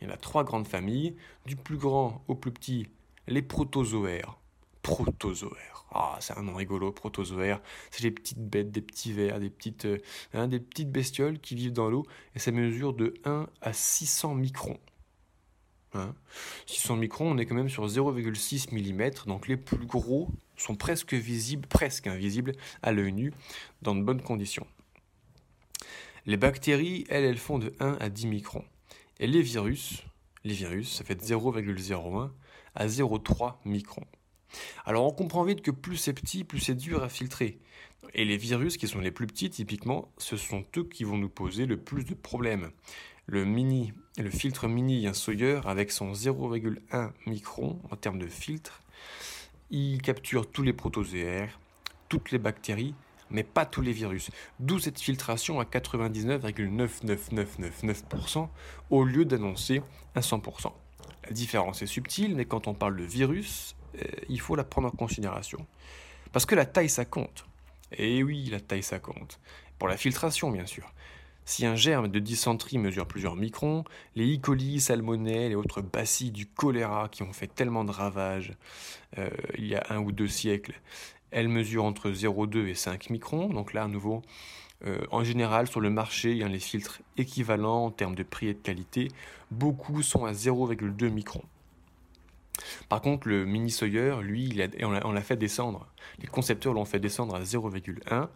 Il 0.00 0.08
y 0.08 0.10
en 0.10 0.14
a 0.14 0.16
trois 0.16 0.44
grandes 0.44 0.66
familles, 0.66 1.16
du 1.46 1.56
plus 1.56 1.76
grand 1.76 2.24
au 2.28 2.34
plus 2.34 2.52
petit, 2.52 2.88
les 3.26 3.42
protozoaires. 3.42 4.38
Protozoaires. 4.82 5.84
Ah, 5.92 6.16
c'est 6.20 6.36
un 6.38 6.42
nom 6.42 6.54
rigolo, 6.54 6.92
protozoaires. 6.92 7.60
C'est 7.90 8.02
des 8.02 8.10
petites 8.10 8.38
bêtes, 8.38 8.70
des 8.70 8.80
petits 8.80 9.12
vers, 9.12 9.40
des 9.40 9.50
petites, 9.50 9.86
euh, 9.86 9.98
hein, 10.34 10.48
bestioles 10.86 11.40
qui 11.40 11.54
vivent 11.54 11.72
dans 11.72 11.90
l'eau 11.90 12.06
et 12.34 12.38
ça 12.38 12.52
mesure 12.52 12.94
de 12.94 13.14
1 13.24 13.46
à 13.60 13.72
600 13.72 14.34
microns. 14.36 14.78
600 16.66 16.94
hein. 16.94 16.96
microns, 16.96 17.32
on 17.32 17.38
est 17.38 17.46
quand 17.46 17.56
même 17.56 17.68
sur 17.68 17.84
0,6 17.86 18.72
mm, 18.72 19.26
donc 19.26 19.48
les 19.48 19.56
plus 19.56 19.84
gros 19.84 20.28
sont 20.56 20.76
presque 20.76 21.14
visibles, 21.14 21.66
presque 21.66 22.06
invisibles 22.06 22.52
à 22.82 22.92
l'œil 22.92 23.12
nu, 23.12 23.32
dans 23.82 23.96
de 23.96 24.02
bonnes 24.02 24.22
conditions. 24.22 24.66
Les 26.26 26.36
bactéries, 26.36 27.04
elles, 27.08 27.24
elles 27.24 27.38
font 27.38 27.58
de 27.58 27.74
1 27.80 27.96
à 27.98 28.08
10 28.08 28.26
microns. 28.28 28.64
Et 29.22 29.26
les 29.26 29.42
virus, 29.42 30.02
les 30.44 30.54
virus, 30.54 30.96
ça 30.96 31.04
fait 31.04 31.14
de 31.14 31.20
0,01 31.20 32.30
à 32.74 32.86
0,3 32.86 33.56
microns. 33.66 34.06
Alors 34.86 35.04
on 35.04 35.12
comprend 35.12 35.44
vite 35.44 35.60
que 35.60 35.70
plus 35.70 35.98
c'est 35.98 36.14
petit, 36.14 36.42
plus 36.42 36.58
c'est 36.58 36.74
dur 36.74 37.02
à 37.02 37.10
filtrer. 37.10 37.58
Et 38.14 38.24
les 38.24 38.38
virus 38.38 38.78
qui 38.78 38.88
sont 38.88 38.98
les 38.98 39.10
plus 39.10 39.26
petits, 39.26 39.50
typiquement, 39.50 40.10
ce 40.16 40.38
sont 40.38 40.64
eux 40.78 40.84
qui 40.84 41.04
vont 41.04 41.18
nous 41.18 41.28
poser 41.28 41.66
le 41.66 41.76
plus 41.76 42.04
de 42.04 42.14
problèmes. 42.14 42.70
Le 43.26 43.44
mini, 43.44 43.92
le 44.16 44.30
filtre 44.30 44.68
mini 44.68 45.06
un 45.06 45.12
Sawyer 45.12 45.60
avec 45.66 45.92
son 45.92 46.12
0,1 46.12 47.10
micron 47.26 47.78
en 47.90 47.96
termes 47.96 48.18
de 48.18 48.26
filtre, 48.26 48.80
il 49.68 50.00
capture 50.00 50.50
tous 50.50 50.62
les 50.62 50.72
protozoaires, 50.72 51.60
toutes 52.08 52.30
les 52.30 52.38
bactéries, 52.38 52.94
mais 53.30 53.42
pas 53.42 53.66
tous 53.66 53.82
les 53.82 53.92
virus. 53.92 54.30
D'où 54.58 54.78
cette 54.78 55.00
filtration 55.00 55.60
à 55.60 55.64
99,99999% 55.64 58.48
au 58.90 59.04
lieu 59.04 59.24
d'annoncer 59.24 59.82
un 60.14 60.20
100%. 60.20 60.72
La 61.24 61.32
différence 61.32 61.82
est 61.82 61.86
subtile, 61.86 62.34
mais 62.34 62.44
quand 62.44 62.66
on 62.66 62.74
parle 62.74 62.96
de 62.96 63.04
virus, 63.04 63.76
euh, 63.96 64.02
il 64.28 64.40
faut 64.40 64.56
la 64.56 64.64
prendre 64.64 64.88
en 64.88 64.92
considération. 64.92 65.66
Parce 66.32 66.46
que 66.46 66.54
la 66.54 66.66
taille, 66.66 66.88
ça 66.88 67.04
compte. 67.04 67.46
Et 67.92 68.22
oui, 68.22 68.48
la 68.50 68.60
taille, 68.60 68.82
ça 68.82 68.98
compte. 68.98 69.40
Pour 69.78 69.88
la 69.88 69.96
filtration, 69.96 70.50
bien 70.50 70.66
sûr. 70.66 70.92
Si 71.44 71.66
un 71.66 71.74
germe 71.74 72.08
de 72.08 72.20
dysenterie 72.20 72.78
mesure 72.78 73.06
plusieurs 73.06 73.34
microns, 73.34 73.84
les 74.14 74.36
E. 74.36 74.40
coli, 74.40 74.80
salmonelles 74.80 75.52
et 75.52 75.56
autres 75.56 75.80
bacilles 75.80 76.30
du 76.30 76.46
choléra 76.46 77.08
qui 77.08 77.22
ont 77.22 77.32
fait 77.32 77.48
tellement 77.48 77.84
de 77.84 77.90
ravages 77.90 78.52
euh, 79.18 79.28
il 79.58 79.66
y 79.66 79.74
a 79.74 79.84
un 79.90 79.98
ou 79.98 80.12
deux 80.12 80.28
siècles, 80.28 80.80
elles 81.30 81.48
mesurent 81.48 81.84
entre 81.84 82.10
0,2 82.10 82.66
et 82.66 82.74
5 82.74 83.10
microns. 83.10 83.48
Donc 83.48 83.72
là, 83.72 83.84
à 83.84 83.88
nouveau, 83.88 84.22
euh, 84.86 84.98
en 85.10 85.24
général, 85.24 85.66
sur 85.66 85.80
le 85.80 85.90
marché, 85.90 86.32
il 86.32 86.38
y 86.38 86.42
a 86.42 86.48
les 86.48 86.58
filtres 86.58 87.00
équivalents 87.16 87.86
en 87.86 87.90
termes 87.90 88.14
de 88.14 88.22
prix 88.22 88.48
et 88.48 88.54
de 88.54 88.58
qualité. 88.58 89.08
Beaucoup 89.50 90.02
sont 90.02 90.24
à 90.24 90.32
0,2 90.32 91.08
microns. 91.10 91.44
Par 92.88 93.00
contre, 93.00 93.28
le 93.28 93.44
mini 93.44 93.70
Sawyer, 93.70 94.16
lui, 94.22 94.60
on 94.82 95.12
l'a 95.12 95.20
fait 95.22 95.36
descendre. 95.36 95.86
Les 96.20 96.26
concepteurs 96.26 96.74
l'ont 96.74 96.84
fait 96.84 96.98
descendre 96.98 97.34
à 97.34 97.42
0,1. 97.42 98.28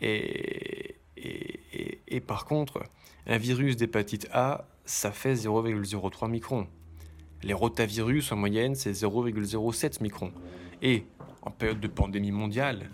Et, 0.00 0.96
et, 1.16 2.20
par 2.20 2.44
contre, 2.44 2.82
un 3.26 3.38
virus 3.38 3.76
d'hépatite 3.76 4.28
A, 4.32 4.66
ça 4.84 5.12
fait 5.12 5.34
0,03 5.34 6.28
microns. 6.28 6.66
Les 7.42 7.52
rotavirus, 7.52 8.32
en 8.32 8.36
moyenne, 8.36 8.74
c'est 8.74 8.92
0,07 8.92 10.02
microns. 10.02 10.32
Et 10.80 11.04
en 11.42 11.50
période 11.50 11.80
de 11.80 11.88
pandémie 11.88 12.32
mondiale, 12.32 12.90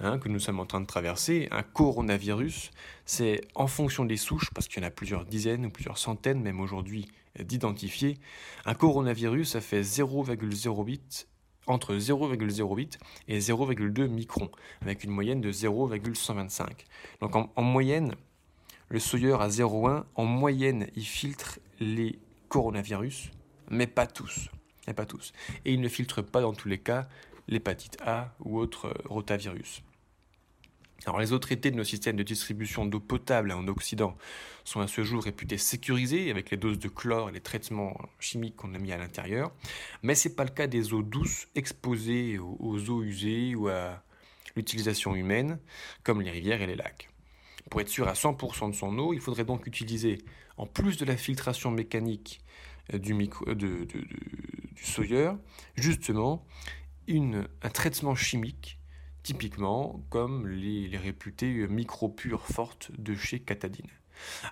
hein, 0.00 0.18
que 0.18 0.28
nous 0.28 0.40
sommes 0.40 0.60
en 0.60 0.66
train 0.66 0.80
de 0.80 0.86
traverser, 0.86 1.48
un 1.50 1.62
coronavirus, 1.62 2.70
c'est 3.04 3.40
en 3.54 3.66
fonction 3.66 4.04
des 4.04 4.16
souches, 4.16 4.50
parce 4.54 4.68
qu'il 4.68 4.82
y 4.82 4.84
en 4.84 4.88
a 4.88 4.90
plusieurs 4.90 5.24
dizaines 5.24 5.66
ou 5.66 5.70
plusieurs 5.70 5.98
centaines, 5.98 6.42
même 6.42 6.60
aujourd'hui, 6.60 7.08
d'identifier, 7.38 8.18
un 8.64 8.74
coronavirus, 8.74 9.50
ça 9.50 9.60
fait 9.60 9.82
0,08 9.82 11.26
entre 11.66 11.94
0,08 11.94 12.98
et 13.28 13.38
0,2 13.38 14.06
microns, 14.06 14.50
avec 14.80 15.04
une 15.04 15.10
moyenne 15.10 15.40
de 15.40 15.50
0,125. 15.50 16.84
Donc 17.20 17.34
en, 17.34 17.50
en, 17.56 17.62
moyenne, 17.62 18.14
le 18.88 19.00
Sawyer 19.00 19.36
à 19.40 19.48
0,1, 19.48 20.04
en 20.14 20.24
moyenne, 20.24 20.86
il 20.94 21.04
filtre 21.04 21.58
les 21.80 22.18
coronavirus, 22.48 23.30
mais 23.70 23.86
pas 23.86 24.06
tous. 24.06 24.48
Mais 24.86 24.94
pas 24.94 25.06
tous. 25.06 25.32
Et 25.64 25.72
il 25.72 25.80
ne 25.80 25.88
filtre 25.88 26.22
pas 26.22 26.40
dans 26.40 26.52
tous 26.52 26.68
les 26.68 26.78
cas 26.78 27.08
l'hépatite 27.48 27.98
A 28.00 28.34
ou 28.40 28.58
autre 28.58 28.86
euh, 28.86 28.94
rotavirus. 29.06 29.82
Alors 31.04 31.20
les 31.20 31.32
autres 31.32 31.46
traités 31.46 31.70
de 31.70 31.76
nos 31.76 31.84
systèmes 31.84 32.16
de 32.16 32.22
distribution 32.22 32.86
d'eau 32.86 33.00
potable 33.00 33.52
en 33.52 33.68
Occident 33.68 34.16
sont 34.64 34.80
à 34.80 34.88
ce 34.88 35.04
jour 35.04 35.22
réputés 35.22 35.58
sécurisés 35.58 36.30
avec 36.30 36.50
les 36.50 36.56
doses 36.56 36.78
de 36.78 36.88
chlore 36.88 37.28
et 37.28 37.32
les 37.32 37.40
traitements 37.40 37.96
chimiques 38.18 38.56
qu'on 38.56 38.74
a 38.74 38.78
mis 38.78 38.92
à 38.92 38.96
l'intérieur, 38.96 39.52
mais 40.02 40.14
ce 40.14 40.28
n'est 40.28 40.34
pas 40.34 40.44
le 40.44 40.50
cas 40.50 40.66
des 40.66 40.94
eaux 40.94 41.02
douces 41.02 41.48
exposées 41.54 42.38
aux 42.38 42.90
eaux 42.90 43.02
usées 43.02 43.54
ou 43.54 43.68
à 43.68 44.02
l'utilisation 44.56 45.14
humaine, 45.14 45.60
comme 46.02 46.22
les 46.22 46.30
rivières 46.30 46.62
et 46.62 46.66
les 46.66 46.76
lacs. 46.76 47.10
Pour 47.70 47.80
être 47.80 47.88
sûr 47.88 48.08
à 48.08 48.14
100% 48.14 48.70
de 48.70 48.74
son 48.74 48.98
eau, 48.98 49.12
il 49.12 49.20
faudrait 49.20 49.44
donc 49.44 49.66
utiliser, 49.66 50.18
en 50.56 50.66
plus 50.66 50.96
de 50.96 51.04
la 51.04 51.16
filtration 51.16 51.70
mécanique 51.70 52.40
euh, 52.94 52.98
du, 52.98 53.14
micro, 53.14 53.44
de, 53.44 53.84
du 53.84 54.82
Sawyer, 54.82 55.32
justement, 55.76 56.44
un 57.08 57.70
traitement 57.70 58.14
chimique, 58.14 58.78
typiquement 59.22 60.04
comme 60.10 60.48
les, 60.48 60.96
réputés 60.96 61.66
micro-pures 61.68 62.46
fortes 62.46 62.90
de 62.98 63.14
chez 63.14 63.40
Catadine. 63.40 63.86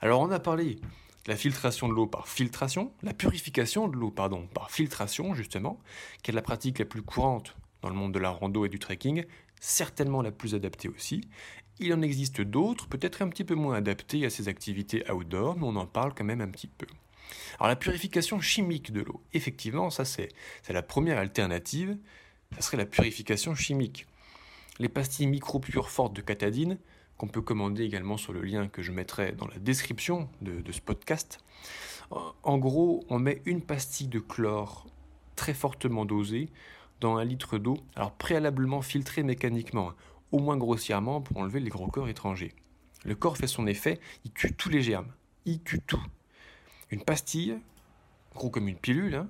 Alors 0.00 0.20
on 0.20 0.30
a 0.30 0.38
parlé 0.38 0.76
de 0.76 1.30
la 1.30 1.36
filtration 1.36 1.88
de 1.88 1.94
l'eau 1.94 2.06
par 2.06 2.28
filtration, 2.28 2.92
la 3.02 3.14
purification 3.14 3.88
de 3.88 3.96
l'eau 3.96 4.10
pardon 4.10 4.46
par 4.46 4.70
filtration 4.70 5.34
justement, 5.34 5.80
qui 6.22 6.30
est 6.30 6.34
la 6.34 6.42
pratique 6.42 6.78
la 6.78 6.84
plus 6.84 7.02
courante 7.02 7.56
dans 7.82 7.88
le 7.88 7.94
monde 7.94 8.12
de 8.12 8.18
la 8.18 8.30
rando 8.30 8.64
et 8.64 8.68
du 8.68 8.78
trekking, 8.78 9.24
certainement 9.60 10.22
la 10.22 10.32
plus 10.32 10.54
adaptée 10.54 10.88
aussi. 10.88 11.22
Il 11.80 11.92
en 11.92 12.02
existe 12.02 12.40
d'autres, 12.40 12.86
peut-être 12.86 13.22
un 13.22 13.28
petit 13.28 13.44
peu 13.44 13.54
moins 13.54 13.74
adaptées 13.74 14.24
à 14.24 14.30
ces 14.30 14.48
activités 14.48 15.10
outdoor, 15.10 15.56
mais 15.56 15.64
on 15.64 15.76
en 15.76 15.86
parle 15.86 16.14
quand 16.14 16.24
même 16.24 16.40
un 16.40 16.48
petit 16.48 16.68
peu. 16.68 16.86
Alors 17.58 17.68
la 17.68 17.76
purification 17.76 18.40
chimique 18.40 18.92
de 18.92 19.00
l'eau, 19.00 19.22
effectivement, 19.32 19.90
ça 19.90 20.04
c'est 20.04 20.28
la 20.68 20.82
première 20.82 21.18
alternative, 21.18 21.96
ça 22.52 22.60
serait 22.60 22.76
la 22.76 22.86
purification 22.86 23.54
chimique. 23.54 24.06
Les 24.78 24.88
pastilles 24.88 25.26
micro-pures 25.26 25.90
fortes 25.90 26.14
de 26.14 26.20
catadine, 26.20 26.78
qu'on 27.16 27.28
peut 27.28 27.42
commander 27.42 27.84
également 27.84 28.16
sur 28.16 28.32
le 28.32 28.42
lien 28.42 28.68
que 28.68 28.82
je 28.82 28.92
mettrai 28.92 29.32
dans 29.32 29.46
la 29.46 29.58
description 29.58 30.28
de, 30.40 30.72
ce 30.72 30.80
podcast. 30.80 31.38
En 32.42 32.58
gros, 32.58 33.04
on 33.08 33.18
met 33.18 33.40
une 33.44 33.62
pastille 33.62 34.08
de 34.08 34.18
chlore 34.18 34.86
très 35.36 35.54
fortement 35.54 36.04
dosée 36.04 36.48
dans 37.00 37.16
un 37.16 37.24
litre 37.24 37.58
d'eau, 37.58 37.76
alors 37.96 38.12
préalablement 38.12 38.82
filtrée 38.82 39.22
mécaniquement, 39.22 39.92
au 40.32 40.38
moins 40.38 40.56
grossièrement 40.56 41.20
pour 41.20 41.38
enlever 41.38 41.60
les 41.60 41.70
gros 41.70 41.88
corps 41.88 42.08
étrangers. 42.08 42.54
Le 43.04 43.14
corps 43.14 43.36
fait 43.36 43.46
son 43.46 43.66
effet, 43.66 44.00
il 44.24 44.32
tue 44.32 44.54
tous 44.54 44.68
les 44.68 44.82
germes, 44.82 45.12
il 45.44 45.62
tue 45.62 45.80
tout. 45.80 46.02
Une 46.90 47.02
pastille, 47.02 47.58
gros 48.34 48.50
comme 48.50 48.68
une 48.68 48.76
pilule, 48.76 49.14
hein, 49.14 49.28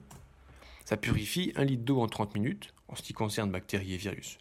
ça 0.85 0.97
purifie 0.97 1.53
un 1.57 1.65
litre 1.65 1.85
d'eau 1.85 2.01
en 2.01 2.07
30 2.07 2.35
minutes, 2.35 2.75
en 2.89 2.95
ce 2.95 3.03
qui 3.03 3.13
concerne 3.13 3.51
bactéries 3.51 3.95
et 3.95 3.97
virus. 3.97 4.39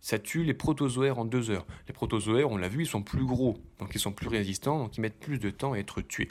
Ça 0.00 0.18
tue 0.18 0.44
les 0.44 0.54
protozoaires 0.54 1.18
en 1.18 1.24
deux 1.24 1.50
heures. 1.50 1.66
Les 1.88 1.94
protozoaires, 1.94 2.50
on 2.50 2.56
l'a 2.56 2.68
vu, 2.68 2.82
ils 2.82 2.86
sont 2.86 3.02
plus 3.02 3.24
gros, 3.24 3.56
donc 3.78 3.94
ils 3.94 4.00
sont 4.00 4.12
plus 4.12 4.28
résistants, 4.28 4.78
donc 4.78 4.96
ils 4.96 5.00
mettent 5.00 5.18
plus 5.18 5.38
de 5.38 5.50
temps 5.50 5.72
à 5.72 5.78
être 5.78 6.02
tués. 6.02 6.28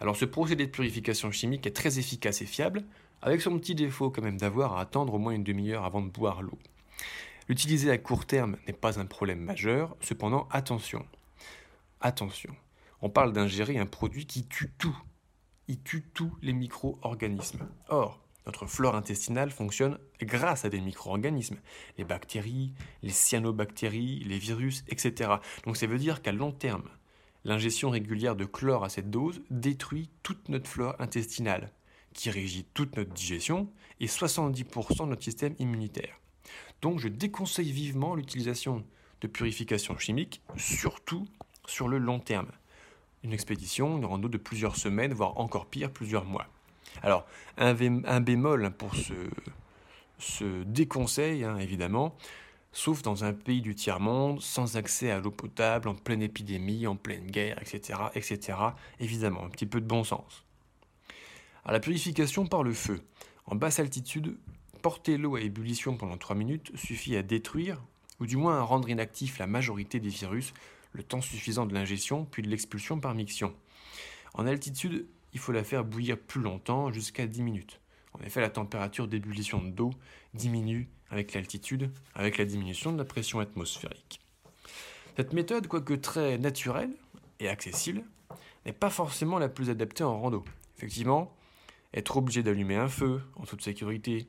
Alors 0.00 0.16
ce 0.16 0.24
procédé 0.24 0.66
de 0.66 0.70
purification 0.70 1.30
chimique 1.30 1.66
est 1.66 1.76
très 1.76 1.98
efficace 1.98 2.40
et 2.40 2.46
fiable, 2.46 2.84
avec 3.20 3.40
son 3.40 3.58
petit 3.58 3.74
défaut 3.74 4.10
quand 4.10 4.22
même 4.22 4.38
d'avoir 4.38 4.76
à 4.76 4.80
attendre 4.80 5.14
au 5.14 5.18
moins 5.18 5.32
une 5.32 5.44
demi-heure 5.44 5.84
avant 5.84 6.02
de 6.02 6.10
boire 6.10 6.42
l'eau. 6.42 6.58
L'utiliser 7.48 7.90
à 7.90 7.98
court 7.98 8.26
terme 8.26 8.56
n'est 8.66 8.72
pas 8.72 8.98
un 8.98 9.06
problème 9.06 9.40
majeur, 9.40 9.96
cependant 10.00 10.48
attention. 10.50 11.04
Attention, 12.00 12.54
on 13.02 13.10
parle 13.10 13.32
d'ingérer 13.32 13.78
un 13.78 13.86
produit 13.86 14.26
qui 14.26 14.46
tue 14.46 14.70
tout. 14.78 14.96
Il 15.66 15.80
tue 15.82 16.02
tous 16.12 16.32
les 16.42 16.52
micro-organismes. 16.52 17.66
Or, 17.88 18.20
notre 18.46 18.66
flore 18.66 18.94
intestinale 18.94 19.50
fonctionne 19.50 19.98
grâce 20.20 20.66
à 20.66 20.68
des 20.68 20.80
micro-organismes, 20.80 21.58
les 21.96 22.04
bactéries, 22.04 22.74
les 23.02 23.10
cyanobactéries, 23.10 24.22
les 24.24 24.38
virus, 24.38 24.84
etc. 24.88 25.36
Donc 25.64 25.78
ça 25.78 25.86
veut 25.86 25.98
dire 25.98 26.20
qu'à 26.20 26.32
long 26.32 26.52
terme, 26.52 26.88
l'ingestion 27.44 27.88
régulière 27.88 28.36
de 28.36 28.44
chlore 28.44 28.84
à 28.84 28.90
cette 28.90 29.10
dose 29.10 29.40
détruit 29.50 30.10
toute 30.22 30.50
notre 30.50 30.68
flore 30.68 30.96
intestinale, 30.98 31.72
qui 32.12 32.30
régit 32.30 32.66
toute 32.74 32.96
notre 32.96 33.12
digestion 33.12 33.70
et 34.00 34.06
70% 34.06 35.04
de 35.04 35.08
notre 35.08 35.24
système 35.24 35.54
immunitaire. 35.58 36.20
Donc 36.82 36.98
je 36.98 37.08
déconseille 37.08 37.72
vivement 37.72 38.14
l'utilisation 38.14 38.84
de 39.22 39.26
purification 39.26 39.96
chimique, 39.96 40.42
surtout 40.56 41.26
sur 41.66 41.88
le 41.88 41.96
long 41.96 42.20
terme. 42.20 42.50
Une 43.24 43.32
expédition, 43.32 43.96
une 43.96 44.04
rando 44.04 44.28
de 44.28 44.36
plusieurs 44.36 44.76
semaines, 44.76 45.14
voire 45.14 45.38
encore 45.38 45.66
pire, 45.66 45.90
plusieurs 45.90 46.24
mois. 46.24 46.46
Alors, 47.02 47.26
un, 47.56 47.74
bémol 48.20 48.70
pour 48.72 48.92
ce, 48.94 50.62
déconseil, 50.64 51.44
hein, 51.44 51.56
évidemment, 51.58 52.14
sauf 52.72 53.02
dans 53.02 53.24
un 53.24 53.32
pays 53.32 53.62
du 53.62 53.74
tiers-monde, 53.74 54.40
sans 54.40 54.76
accès 54.76 55.10
à 55.10 55.20
l'eau 55.20 55.30
potable, 55.30 55.88
en 55.88 55.94
pleine 55.94 56.22
épidémie, 56.22 56.86
en 56.86 56.96
pleine 56.96 57.26
guerre, 57.26 57.58
etc., 57.60 57.98
etc. 58.14 58.58
Évidemment, 59.00 59.44
un 59.44 59.48
petit 59.48 59.66
peu 59.66 59.80
de 59.80 59.86
bon 59.86 60.04
sens. 60.04 60.44
À 61.64 61.72
la 61.72 61.80
purification 61.80 62.46
par 62.46 62.62
le 62.62 62.74
feu. 62.74 63.00
En 63.46 63.56
basse 63.56 63.78
altitude, 63.78 64.36
porter 64.82 65.16
l'eau 65.16 65.36
à 65.36 65.40
ébullition 65.40 65.96
pendant 65.96 66.18
3 66.18 66.36
minutes 66.36 66.72
suffit 66.76 67.16
à 67.16 67.22
détruire, 67.22 67.82
ou 68.20 68.26
du 68.26 68.36
moins 68.36 68.58
à 68.58 68.62
rendre 68.62 68.88
inactif 68.88 69.38
la 69.38 69.46
majorité 69.46 69.98
des 69.98 70.08
virus, 70.08 70.52
le 70.94 71.02
temps 71.02 71.20
suffisant 71.20 71.66
de 71.66 71.74
l'ingestion 71.74 72.24
puis 72.24 72.42
de 72.42 72.48
l'expulsion 72.48 72.98
par 72.98 73.14
miction. 73.14 73.54
En 74.32 74.46
altitude, 74.46 75.06
il 75.34 75.40
faut 75.40 75.52
la 75.52 75.64
faire 75.64 75.84
bouillir 75.84 76.18
plus 76.18 76.40
longtemps, 76.40 76.90
jusqu'à 76.92 77.26
10 77.26 77.42
minutes. 77.42 77.80
En 78.14 78.24
effet, 78.24 78.40
la 78.40 78.50
température 78.50 79.08
d'ébullition 79.08 79.60
d'eau 79.60 79.90
diminue 80.32 80.88
avec 81.10 81.34
l'altitude, 81.34 81.90
avec 82.14 82.38
la 82.38 82.44
diminution 82.44 82.92
de 82.92 82.98
la 82.98 83.04
pression 83.04 83.40
atmosphérique. 83.40 84.20
Cette 85.16 85.32
méthode, 85.32 85.66
quoique 85.66 85.94
très 85.94 86.38
naturelle 86.38 86.90
et 87.40 87.48
accessible, 87.48 88.04
n'est 88.64 88.72
pas 88.72 88.90
forcément 88.90 89.38
la 89.38 89.48
plus 89.48 89.70
adaptée 89.70 90.04
en 90.04 90.18
rando. 90.18 90.44
Effectivement, 90.76 91.36
être 91.92 92.16
obligé 92.16 92.42
d'allumer 92.42 92.76
un 92.76 92.88
feu 92.88 93.22
en 93.36 93.44
toute 93.44 93.62
sécurité, 93.62 94.26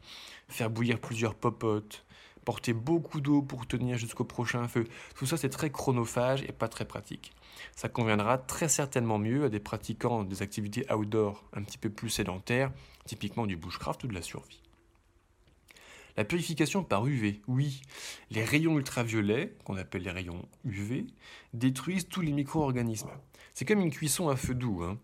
faire 0.50 0.69
bouillir 0.69 1.00
plusieurs 1.00 1.36
popotes, 1.36 2.04
porter 2.46 2.74
beaucoup 2.74 3.20
d'eau 3.20 3.42
pour 3.42 3.68
tenir 3.68 3.98
jusqu'au 3.98 4.24
prochain 4.24 4.68
feu. 4.68 4.86
Tout 5.16 5.25
ça, 5.25 5.36
c'est 5.36 5.50
très 5.50 5.72
chronophage 5.72 6.44
et 6.44 6.52
pas 6.52 6.68
très 6.68 6.86
pratique. 6.86 7.34
Ça 7.75 7.90
conviendra 7.90 8.38
très 8.38 8.70
certainement 8.70 9.18
mieux 9.18 9.46
à 9.46 9.50
des 9.50 9.60
pratiquants 9.60 10.24
des 10.24 10.42
activités 10.42 10.86
outdoor 10.94 11.44
un 11.54 11.64
petit 11.64 11.78
peu 11.78 11.90
plus 11.90 12.10
sédentaires, 12.10 12.72
typiquement 13.06 13.48
du 13.48 13.58
bushcraft 13.58 14.04
ou 14.04 14.08
de 14.08 14.14
la 14.14 14.22
survie. 14.22 14.62
La 16.18 16.24
purification 16.24 16.84
par 16.84 17.06
UV, 17.06 17.42
oui, 17.48 17.82
les 18.32 18.44
rayons 18.44 18.78
ultraviolets, 18.78 19.54
qu'on 19.66 19.75
appelle 19.75 20.04
les 20.04 20.12
rayons 20.12 20.48
UV, 20.64 21.08
détruisent 21.54 22.08
tous 22.08 22.22
les 22.22 22.32
micro-organismes. 22.32 23.10
C'est 23.54 23.66
comme 23.66 23.82
une 23.82 23.92
cuisson 23.92 24.30
à 24.30 24.38
feu 24.38 24.56
doux. 24.56 24.84
Hein. 24.84 24.98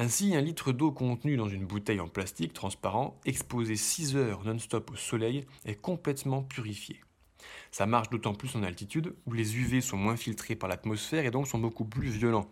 Ainsi, 0.00 0.34
un 0.34 0.40
litre 0.40 0.72
d'eau 0.72 0.92
contenu 0.92 1.36
dans 1.36 1.50
une 1.50 1.66
bouteille 1.66 2.00
en 2.00 2.08
plastique 2.08 2.54
transparent, 2.54 3.20
exposé 3.26 3.76
6 3.76 4.16
heures 4.16 4.44
non-stop 4.46 4.92
au 4.92 4.96
soleil, 4.96 5.44
est 5.66 5.74
complètement 5.74 6.42
purifié. 6.42 7.02
Ça 7.70 7.84
marche 7.84 8.08
d'autant 8.08 8.32
plus 8.32 8.56
en 8.56 8.62
altitude, 8.62 9.14
où 9.26 9.34
les 9.34 9.58
UV 9.58 9.82
sont 9.82 9.98
moins 9.98 10.16
filtrés 10.16 10.56
par 10.56 10.70
l'atmosphère 10.70 11.26
et 11.26 11.30
donc 11.30 11.46
sont 11.46 11.58
beaucoup 11.58 11.84
plus 11.84 12.08
violents. 12.08 12.50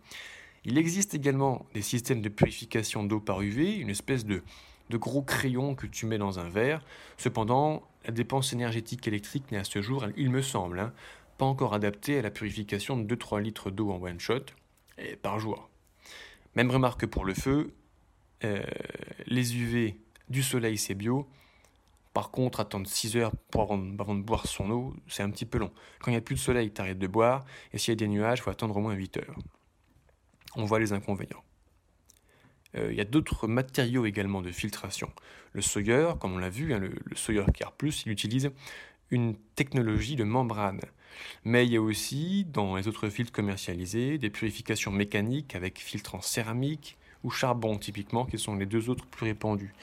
Il 0.66 0.76
existe 0.76 1.14
également 1.14 1.64
des 1.72 1.80
systèmes 1.80 2.20
de 2.20 2.28
purification 2.28 3.02
d'eau 3.02 3.18
par 3.18 3.40
UV, 3.40 3.76
une 3.76 3.88
espèce 3.88 4.26
de, 4.26 4.42
gros 4.90 5.22
crayon 5.22 5.74
que 5.74 5.86
tu 5.86 6.04
mets 6.04 6.18
dans 6.18 6.38
un 6.38 6.50
verre. 6.50 6.84
Cependant, 7.16 7.82
la 8.04 8.10
dépense 8.10 8.52
énergétique 8.52 9.08
électrique 9.08 9.50
n'est 9.52 9.56
à 9.60 9.64
ce 9.64 9.80
jour, 9.80 10.04
il 10.18 10.28
me 10.28 10.42
semble, 10.42 10.80
hein, 10.80 10.92
pas 11.38 11.46
encore 11.46 11.72
adaptée 11.72 12.18
à 12.18 12.22
la 12.22 12.30
purification 12.30 12.98
de 12.98 13.16
2-3 13.16 13.40
litres 13.40 13.70
d'eau 13.70 13.90
en 13.90 14.02
one 14.02 14.20
shot 14.20 14.44
et 14.98 15.16
par 15.16 15.38
jour. 15.40 15.67
Même 16.54 16.70
remarque 16.70 17.06
pour 17.06 17.24
le 17.24 17.34
feu, 17.34 17.74
euh, 18.44 18.62
les 19.26 19.56
UV 19.56 20.00
du 20.28 20.42
soleil 20.42 20.78
c'est 20.78 20.94
bio. 20.94 21.28
Par 22.14 22.30
contre, 22.30 22.60
attendre 22.60 22.88
6 22.88 23.16
heures 23.16 23.32
avant, 23.54 23.78
de 23.78 24.22
boire 24.22 24.46
son 24.46 24.70
eau, 24.70 24.94
c'est 25.06 25.22
un 25.22 25.30
petit 25.30 25.44
peu 25.44 25.58
long. 25.58 25.70
Quand 26.00 26.10
il 26.10 26.14
n'y 26.14 26.18
a 26.18 26.20
plus 26.20 26.34
de 26.34 26.40
soleil, 26.40 26.72
tu 26.72 26.80
arrêtes 26.80 26.98
de 26.98 27.06
boire, 27.06 27.44
et 27.72 27.78
s'il 27.78 27.92
y 27.92 27.96
a 27.96 27.96
des 27.96 28.08
nuages, 28.08 28.38
il 28.38 28.42
faut 28.42 28.50
attendre 28.50 28.76
au 28.76 28.80
moins 28.80 28.94
8 28.94 29.18
heures. 29.18 29.36
On 30.56 30.64
voit 30.64 30.80
les 30.80 30.92
inconvénients. 30.92 31.44
Euh, 32.76 32.88
il 32.90 32.98
y 32.98 33.00
a 33.00 33.04
d'autres 33.04 33.46
matériaux 33.46 34.04
également 34.04 34.42
de 34.42 34.50
filtration. 34.50 35.12
Le 35.52 35.62
Sawyer, 35.62 36.14
comme 36.20 36.34
on 36.34 36.38
l'a 36.38 36.50
vu, 36.50 36.74
hein, 36.74 36.78
le, 36.78 36.90
le 37.04 37.16
Sawyer 37.16 37.44
Care 37.54 37.72
Plus, 37.72 38.04
il 38.04 38.12
utilise 38.12 38.50
une 39.10 39.36
technologie 39.54 40.16
de 40.16 40.24
membrane. 40.24 40.80
Mais 41.44 41.66
il 41.66 41.72
y 41.72 41.76
a 41.76 41.82
aussi, 41.82 42.44
dans 42.44 42.76
les 42.76 42.88
autres 42.88 43.08
filtres 43.08 43.32
commercialisés, 43.32 44.18
des 44.18 44.30
purifications 44.30 44.90
mécaniques 44.90 45.54
avec 45.54 45.78
filtres 45.78 46.14
en 46.14 46.20
céramique 46.20 46.96
ou 47.24 47.30
charbon, 47.30 47.78
typiquement, 47.78 48.24
qui 48.24 48.38
sont 48.38 48.54
les 48.54 48.66
deux 48.66 48.90
autres 48.90 49.06
plus 49.06 49.26
répandus. 49.26 49.74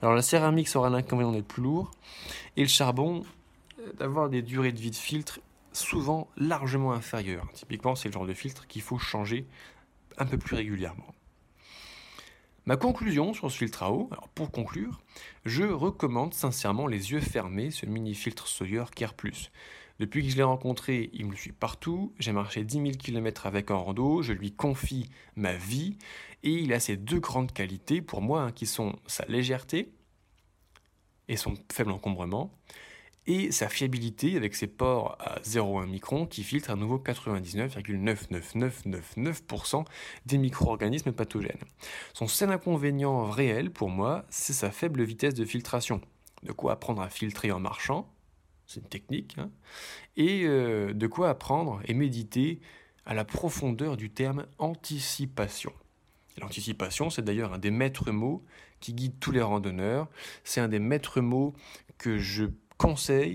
Alors 0.00 0.14
la 0.14 0.22
céramique 0.22 0.68
sera 0.68 0.90
l'inconvénient 0.90 1.32
d'être 1.32 1.46
plus 1.46 1.62
lourd, 1.62 1.90
et 2.56 2.62
le 2.62 2.68
charbon 2.68 3.24
euh, 3.80 3.92
d'avoir 3.94 4.28
des 4.28 4.42
durées 4.42 4.72
de 4.72 4.78
vie 4.78 4.90
de 4.90 4.96
filtre 4.96 5.40
souvent 5.72 6.28
largement 6.36 6.92
inférieures. 6.92 7.48
Typiquement, 7.52 7.96
c'est 7.96 8.08
le 8.08 8.12
genre 8.12 8.26
de 8.26 8.34
filtre 8.34 8.66
qu'il 8.68 8.82
faut 8.82 8.98
changer 8.98 9.44
un 10.18 10.26
peu 10.26 10.38
plus 10.38 10.54
régulièrement. 10.54 11.14
Ma 12.66 12.78
conclusion 12.78 13.34
sur 13.34 13.50
ce 13.50 13.58
filtre 13.58 13.82
à 13.82 13.92
eau, 13.92 14.08
alors 14.10 14.30
pour 14.30 14.50
conclure, 14.50 15.02
je 15.44 15.64
recommande 15.64 16.32
sincèrement 16.32 16.86
les 16.86 17.12
yeux 17.12 17.20
fermés 17.20 17.70
ce 17.70 17.84
mini 17.84 18.14
filtre 18.14 18.48
Sawyer 18.48 18.84
Care. 18.96 19.12
Depuis 20.00 20.24
que 20.24 20.30
je 20.30 20.36
l'ai 20.36 20.42
rencontré, 20.42 21.10
il 21.12 21.26
me 21.26 21.36
suit 21.36 21.52
partout, 21.52 22.14
j'ai 22.18 22.32
marché 22.32 22.64
10 22.64 22.74
000 22.74 22.90
km 22.92 23.44
avec 23.44 23.70
en 23.70 23.84
rando, 23.84 24.22
je 24.22 24.32
lui 24.32 24.50
confie 24.50 25.10
ma 25.36 25.52
vie, 25.54 25.98
et 26.42 26.52
il 26.52 26.72
a 26.72 26.80
ces 26.80 26.96
deux 26.96 27.20
grandes 27.20 27.52
qualités 27.52 28.00
pour 28.00 28.22
moi, 28.22 28.40
hein, 28.40 28.50
qui 28.50 28.64
sont 28.64 28.96
sa 29.06 29.26
légèreté 29.26 29.92
et 31.28 31.36
son 31.36 31.54
faible 31.70 31.90
encombrement, 31.90 32.50
et 33.26 33.50
sa 33.52 33.68
fiabilité 33.68 34.36
avec 34.36 34.54
ses 34.54 34.66
ports 34.66 35.16
à 35.20 35.40
0,1 35.40 35.86
micron 35.86 36.26
qui 36.26 36.42
filtrent 36.42 36.70
à 36.70 36.76
nouveau 36.76 36.98
99,99999% 36.98 39.84
des 40.26 40.36
micro-organismes 40.38 41.12
pathogènes. 41.12 41.60
Son 42.12 42.26
seul 42.28 42.50
inconvénient 42.50 43.30
réel 43.30 43.70
pour 43.70 43.88
moi, 43.88 44.26
c'est 44.28 44.52
sa 44.52 44.70
faible 44.70 45.02
vitesse 45.02 45.32
de 45.34 45.44
filtration. 45.44 46.00
De 46.42 46.52
quoi 46.52 46.72
apprendre 46.72 47.02
à 47.02 47.08
filtrer 47.08 47.52
en 47.52 47.60
marchant, 47.60 48.10
c'est 48.66 48.80
une 48.80 48.88
technique, 48.88 49.36
hein, 49.38 49.50
et 50.16 50.42
euh, 50.44 50.92
de 50.92 51.06
quoi 51.06 51.30
apprendre 51.30 51.80
et 51.86 51.94
méditer 51.94 52.60
à 53.06 53.14
la 53.14 53.24
profondeur 53.24 53.96
du 53.96 54.10
terme 54.10 54.44
anticipation. 54.58 55.72
L'anticipation, 56.38 57.10
c'est 57.10 57.22
d'ailleurs 57.22 57.52
un 57.52 57.58
des 57.58 57.70
maîtres 57.70 58.10
mots 58.10 58.42
qui 58.80 58.92
guide 58.92 59.20
tous 59.20 59.30
les 59.30 59.40
randonneurs. 59.40 60.08
C'est 60.42 60.60
un 60.60 60.66
des 60.68 60.80
maîtres 60.80 61.20
mots 61.20 61.54
que 61.96 62.18
je 62.18 62.46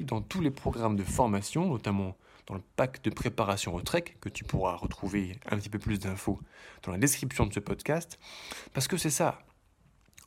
dans 0.06 0.22
tous 0.22 0.42
les 0.42 0.52
programmes 0.52 0.96
de 0.96 1.04
formation, 1.04 1.68
notamment 1.68 2.16
dans 2.46 2.54
le 2.54 2.62
pack 2.76 3.04
de 3.04 3.10
préparation 3.10 3.74
au 3.74 3.82
trek, 3.82 4.16
que 4.22 4.30
tu 4.30 4.44
pourras 4.44 4.76
retrouver 4.76 5.40
un 5.50 5.58
petit 5.58 5.70
peu 5.70 5.80
plus 5.80 5.98
d'infos 5.98 6.40
dans 6.84 6.92
la 6.92 7.00
description 7.00 7.48
de 7.48 7.54
ce 7.54 7.60
podcast, 7.60 8.20
parce 8.74 8.88
que 8.88 8.98
c'est 8.98 9.10
ça. 9.10 9.40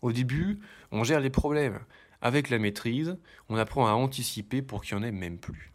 Au 0.02 0.10
début, 0.10 0.58
on 0.90 1.04
gère 1.04 1.20
les 1.20 1.30
problèmes. 1.30 1.78
Avec 2.20 2.50
la 2.50 2.58
maîtrise, 2.58 3.16
on 3.48 3.56
apprend 3.56 3.86
à 3.86 3.92
anticiper 3.92 4.60
pour 4.60 4.82
qu'il 4.82 4.96
n'y 4.96 5.04
en 5.04 5.06
ait 5.06 5.12
même 5.12 5.38
plus. 5.38 5.71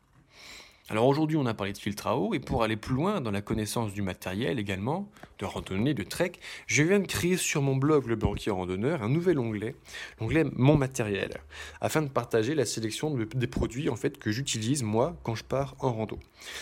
Alors 0.89 1.05
aujourd'hui, 1.05 1.35
on 1.35 1.45
a 1.45 1.53
parlé 1.53 1.73
de 1.73 1.77
filtre 1.77 2.07
à 2.07 2.17
eau, 2.17 2.33
et 2.33 2.39
pour 2.39 2.63
aller 2.63 2.77
plus 2.77 2.95
loin 2.95 3.19
dans 3.19 3.31
la 3.31 3.41
connaissance 3.41 3.91
du 3.91 4.01
matériel 4.01 4.57
également, 4.57 5.09
de 5.37 5.43
randonnée, 5.43 5.93
de 5.93 6.03
trek, 6.03 6.33
je 6.65 6.81
viens 6.81 6.99
de 6.99 7.07
créer 7.07 7.35
sur 7.35 7.61
mon 7.61 7.75
blog 7.75 8.07
Le 8.07 8.15
Banquier 8.15 8.51
Randonneur 8.51 9.03
un 9.03 9.09
nouvel 9.09 9.37
onglet, 9.37 9.75
l'onglet 10.21 10.45
Mon 10.53 10.77
matériel, 10.77 11.41
afin 11.81 12.01
de 12.01 12.07
partager 12.07 12.55
la 12.55 12.65
sélection 12.65 13.13
des 13.13 13.47
produits 13.47 13.89
en 13.89 13.97
fait 13.97 14.17
que 14.17 14.31
j'utilise 14.31 14.81
moi 14.81 15.17
quand 15.23 15.35
je 15.35 15.43
pars 15.43 15.75
en 15.79 15.91
rando. 15.91 16.19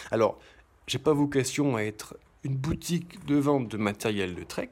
Alors, 0.09 0.39
j'ai 0.87 0.99
pas 0.99 1.13
vocation 1.13 1.75
à 1.75 1.81
être 1.81 2.17
une 2.43 2.55
boutique 2.55 3.23
de 3.27 3.35
vente 3.35 3.69
de 3.69 3.77
matériel 3.77 4.33
de 4.33 4.43
trek. 4.43 4.71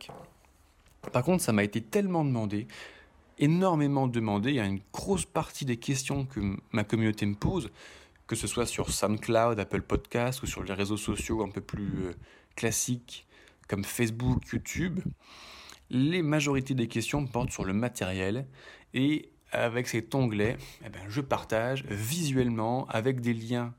Par 1.11 1.23
contre, 1.23 1.43
ça 1.43 1.53
m'a 1.53 1.63
été 1.63 1.79
tellement 1.81 2.25
demandé, 2.25 2.67
énormément 3.37 4.07
demandé, 4.07 4.49
il 4.49 4.55
y 4.55 4.59
a 4.59 4.65
une 4.65 4.81
grosse 4.91 5.25
partie 5.25 5.65
des 5.65 5.77
questions 5.77 6.25
que 6.25 6.39
ma 6.71 6.83
communauté 6.83 7.27
me 7.27 7.35
pose 7.35 7.69
que 8.27 8.35
ce 8.35 8.47
soit 8.47 8.65
sur 8.65 8.91
SoundCloud, 8.91 9.59
Apple 9.59 9.81
Podcast 9.81 10.43
ou 10.43 10.45
sur 10.45 10.63
les 10.63 10.73
réseaux 10.73 10.97
sociaux 10.97 11.43
un 11.43 11.49
peu 11.49 11.61
plus 11.61 12.05
euh, 12.05 12.13
classiques 12.55 13.27
comme 13.67 13.83
Facebook, 13.83 14.45
YouTube. 14.51 14.99
les 15.89 16.21
majorités 16.21 16.73
des 16.73 16.87
questions 16.87 17.25
portent 17.25 17.51
sur 17.51 17.63
le 17.63 17.73
matériel 17.73 18.45
et 18.93 19.29
avec 19.51 19.87
cet 19.87 20.13
onglet, 20.15 20.57
eh 20.85 20.89
ben, 20.89 21.01
je 21.07 21.21
partage 21.21 21.85
visuellement 21.85 22.87
avec 22.89 23.21
des 23.21 23.33
liens 23.33 23.73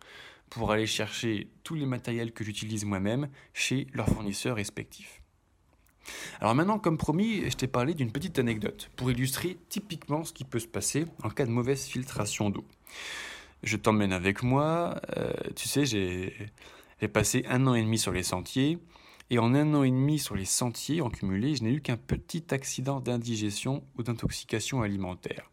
pour 0.51 0.71
aller 0.71 0.87
chercher 0.87 1.49
tous 1.65 1.75
les 1.75 1.87
matériels 1.87 2.33
que 2.33 2.45
j'utilise 2.45 2.85
moi-même 2.85 3.29
chez 3.53 3.89
leurs 3.93 4.09
fournisseurs 4.09 4.57
respectifs. 4.57 5.21
Alors 6.41 6.55
maintenant, 6.55 6.79
comme 6.79 6.99
promis, 6.99 7.43
je 7.51 7.57
t'ai 7.57 7.67
parlé 7.67 7.95
d'une 7.95 8.13
petite 8.13 8.39
anecdote 8.39 8.91
pour 8.95 9.11
illustrer 9.11 9.59
typiquement 9.69 10.25
ce 10.25 10.33
qui 10.33 10.45
peut 10.45 10.59
se 10.59 10.69
passer 10.69 11.07
en 11.23 11.31
cas 11.31 11.47
de 11.47 11.51
mauvaise 11.51 11.85
filtration 11.85 12.51
d'eau. 12.51 12.65
Je 13.65 13.79
t'emmène 13.79 14.13
avec 14.13 14.43
moi, 14.43 15.01
euh, 15.17 15.33
tu 15.57 15.69
sais, 15.69 15.87
j'ai 15.87 16.51
passé 17.13 17.45
un 17.49 17.67
an 17.67 17.75
et 17.75 17.83
demi 17.83 17.99
sur 17.99 18.13
les 18.13 18.23
sentiers, 18.23 18.79
et 19.31 19.39
en 19.39 19.55
un 19.55 19.73
an 19.73 19.83
et 19.85 19.91
demi 19.91 20.19
sur 20.19 20.35
les 20.35 20.45
sentiers 20.45 21.01
en 21.01 21.09
cumulé, 21.09 21.57
je 21.57 21.65
n'ai 21.65 21.73
eu 21.73 21.81
qu'un 21.81 21.97
petit 21.97 22.45
accident 22.51 23.01
d'indigestion 23.01 23.83
ou 23.97 24.03
d'intoxication 24.03 24.83
alimentaire. 24.83 25.51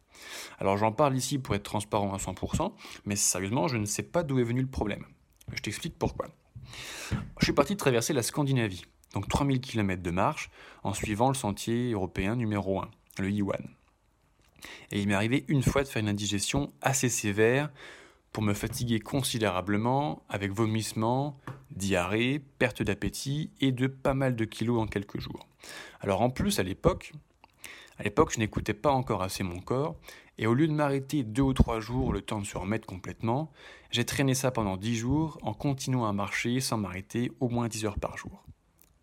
Alors 0.59 0.77
j'en 0.77 0.91
parle 0.91 1.15
ici 1.15 1.39
pour 1.39 1.55
être 1.55 1.63
transparent 1.63 2.13
à 2.13 2.17
100%, 2.17 2.73
mais 3.05 3.15
sérieusement, 3.15 3.69
je 3.69 3.77
ne 3.77 3.85
sais 3.85 4.03
pas 4.03 4.23
d'où 4.23 4.39
est 4.39 4.43
venu 4.43 4.61
le 4.61 4.67
problème. 4.67 5.05
Je 5.53 5.61
t'explique 5.61 5.97
pourquoi. 5.97 6.27
Je 7.39 7.45
suis 7.45 7.53
parti 7.53 7.77
traverser 7.77 8.11
la 8.11 8.23
Scandinavie, 8.23 8.83
donc 9.13 9.29
3000 9.29 9.61
km 9.61 10.03
de 10.03 10.11
marche, 10.11 10.51
en 10.83 10.93
suivant 10.93 11.29
le 11.29 11.33
sentier 11.33 11.91
européen 11.93 12.35
numéro 12.35 12.81
1, 12.81 12.91
le 13.19 13.31
Iwan. 13.31 13.69
Et 14.91 14.99
il 14.99 15.07
m'est 15.07 15.13
arrivé 15.13 15.45
une 15.47 15.63
fois 15.63 15.83
de 15.83 15.87
faire 15.87 16.01
une 16.01 16.09
indigestion 16.09 16.73
assez 16.81 17.07
sévère 17.07 17.71
pour 18.31 18.43
me 18.43 18.53
fatiguer 18.53 18.99
considérablement 18.99 20.23
avec 20.29 20.51
vomissements, 20.51 21.37
diarrhée, 21.71 22.39
perte 22.59 22.81
d'appétit 22.81 23.51
et 23.59 23.71
de 23.71 23.87
pas 23.87 24.13
mal 24.13 24.35
de 24.35 24.45
kilos 24.45 24.81
en 24.81 24.87
quelques 24.87 25.19
jours. 25.19 25.47
Alors 25.99 26.21
en 26.21 26.29
plus 26.29 26.59
à 26.59 26.63
l'époque, 26.63 27.13
à 27.97 28.03
l'époque 28.03 28.33
je 28.33 28.39
n'écoutais 28.39 28.73
pas 28.73 28.91
encore 28.91 29.21
assez 29.21 29.43
mon 29.43 29.59
corps 29.59 29.95
et 30.37 30.47
au 30.47 30.53
lieu 30.53 30.67
de 30.67 30.73
m'arrêter 30.73 31.23
deux 31.23 31.41
ou 31.41 31.53
trois 31.53 31.79
jours 31.79 32.13
le 32.13 32.21
temps 32.21 32.39
de 32.39 32.45
se 32.45 32.57
remettre 32.57 32.87
complètement, 32.87 33.51
j'ai 33.91 34.05
traîné 34.05 34.33
ça 34.33 34.51
pendant 34.51 34.77
dix 34.77 34.95
jours 34.95 35.37
en 35.41 35.53
continuant 35.53 36.05
à 36.05 36.13
marcher 36.13 36.59
sans 36.61 36.77
m'arrêter 36.77 37.31
au 37.39 37.49
moins 37.49 37.67
dix 37.67 37.85
heures 37.85 37.99
par 37.99 38.17
jour. 38.17 38.43